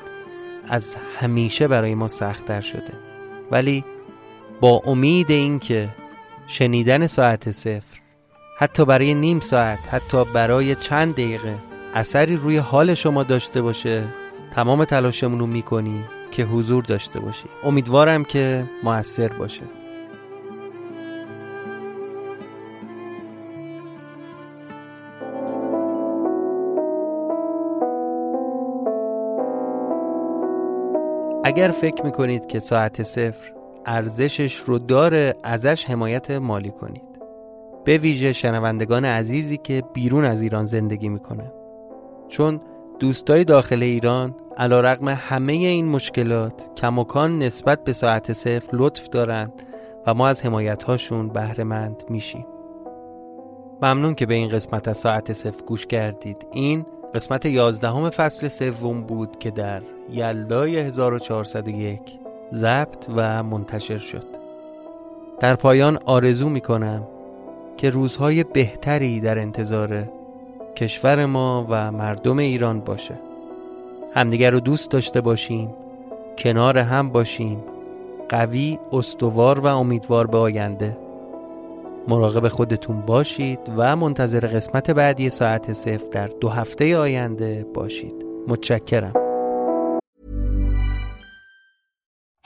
از 0.69 0.97
همیشه 1.19 1.67
برای 1.67 1.95
ما 1.95 2.07
سختتر 2.07 2.61
شده. 2.61 2.93
ولی 3.51 3.83
با 4.61 4.81
امید 4.85 5.31
اینکه 5.31 5.89
شنیدن 6.47 7.07
ساعت 7.07 7.51
صفر 7.51 7.97
حتی 8.59 8.85
برای 8.85 9.13
نیم 9.13 9.39
ساعت 9.39 9.79
حتی 9.91 10.25
برای 10.25 10.75
چند 10.75 11.13
دقیقه 11.13 11.55
اثری 11.93 12.35
روی 12.35 12.57
حال 12.57 12.93
شما 12.93 13.23
داشته 13.23 13.61
باشه 13.61 14.03
تمام 14.51 14.85
تلاشمون 14.85 15.39
رو 15.39 15.47
می‌کنیم 15.47 16.03
که 16.31 16.43
حضور 16.43 16.83
داشته 16.83 17.19
باشی. 17.19 17.45
امیدوارم 17.63 18.23
که 18.23 18.69
موثر 18.83 19.27
باشه. 19.27 19.63
اگر 31.43 31.71
فکر 31.71 32.05
می‌کنید 32.05 32.45
که 32.45 32.59
ساعت 32.59 33.03
صفر 33.03 33.56
ارزشش 33.87 34.55
رو 34.55 34.79
داره 34.79 35.35
ازش 35.43 35.85
حمایت 35.85 36.31
مالی 36.31 36.71
کنید. 36.71 37.03
به 37.85 37.97
ویژه 37.97 38.33
شنوندگان 38.33 39.05
عزیزی 39.05 39.57
که 39.57 39.83
بیرون 39.93 40.25
از 40.25 40.41
ایران 40.41 40.63
زندگی 40.63 41.09
می‌کنه 41.09 41.53
چون 42.27 42.61
دوستای 42.99 43.43
داخل 43.43 43.83
ایران 43.83 44.35
علا 44.57 44.81
رقم 44.81 45.07
همه 45.07 45.53
این 45.53 45.87
مشکلات 45.87 46.69
کماکان 46.75 47.39
نسبت 47.39 47.83
به 47.83 47.93
ساعت 47.93 48.33
صفر 48.33 48.69
لطف 48.73 49.09
دارند 49.09 49.53
و 50.07 50.13
ما 50.13 50.27
از 50.27 50.45
حمایت 50.45 50.83
هاشون 50.83 51.29
بهرهمند 51.29 52.03
میشیم. 52.09 52.45
ممنون 53.81 54.15
که 54.15 54.25
به 54.25 54.33
این 54.33 54.49
قسمت 54.49 54.87
از 54.87 54.97
ساعت 54.97 55.33
صفر 55.33 55.65
گوش 55.65 55.87
کردید. 55.87 56.47
این 56.51 56.85
قسمت 57.13 57.45
یازدهم 57.45 58.09
فصل 58.09 58.47
سوم 58.47 59.01
بود 59.01 59.39
که 59.39 59.51
در 59.51 59.81
یلدای 60.09 60.77
1401 60.77 62.19
ضبط 62.53 63.05
و 63.15 63.43
منتشر 63.43 63.97
شد. 63.97 64.25
در 65.39 65.55
پایان 65.55 65.99
آرزو 66.05 66.49
می 66.49 66.61
کنم 66.61 67.03
که 67.77 67.89
روزهای 67.89 68.43
بهتری 68.43 69.19
در 69.19 69.39
انتظار 69.39 70.09
کشور 70.75 71.25
ما 71.25 71.65
و 71.69 71.91
مردم 71.91 72.37
ایران 72.37 72.79
باشه. 72.79 73.19
همدیگر 74.13 74.51
رو 74.51 74.59
دوست 74.59 74.91
داشته 74.91 75.21
باشیم 75.21 75.69
کنار 76.37 76.77
هم 76.77 77.09
باشیم 77.09 77.63
قوی، 78.29 78.79
استوار 78.91 79.59
و 79.59 79.65
امیدوار 79.65 80.27
به 80.27 80.37
آینده. 80.37 80.97
مراقب 82.07 82.47
خودتون 82.47 83.01
باشید 83.01 83.59
و 83.77 83.95
منتظر 83.95 84.39
قسمت 84.39 84.91
بعدی 84.91 85.29
ساعت 85.29 85.73
صفر 85.73 86.07
در 86.11 86.27
دو 86.27 86.49
هفته 86.49 86.97
آینده 86.97 87.65
باشید. 87.73 88.25
متشکرم. 88.47 89.26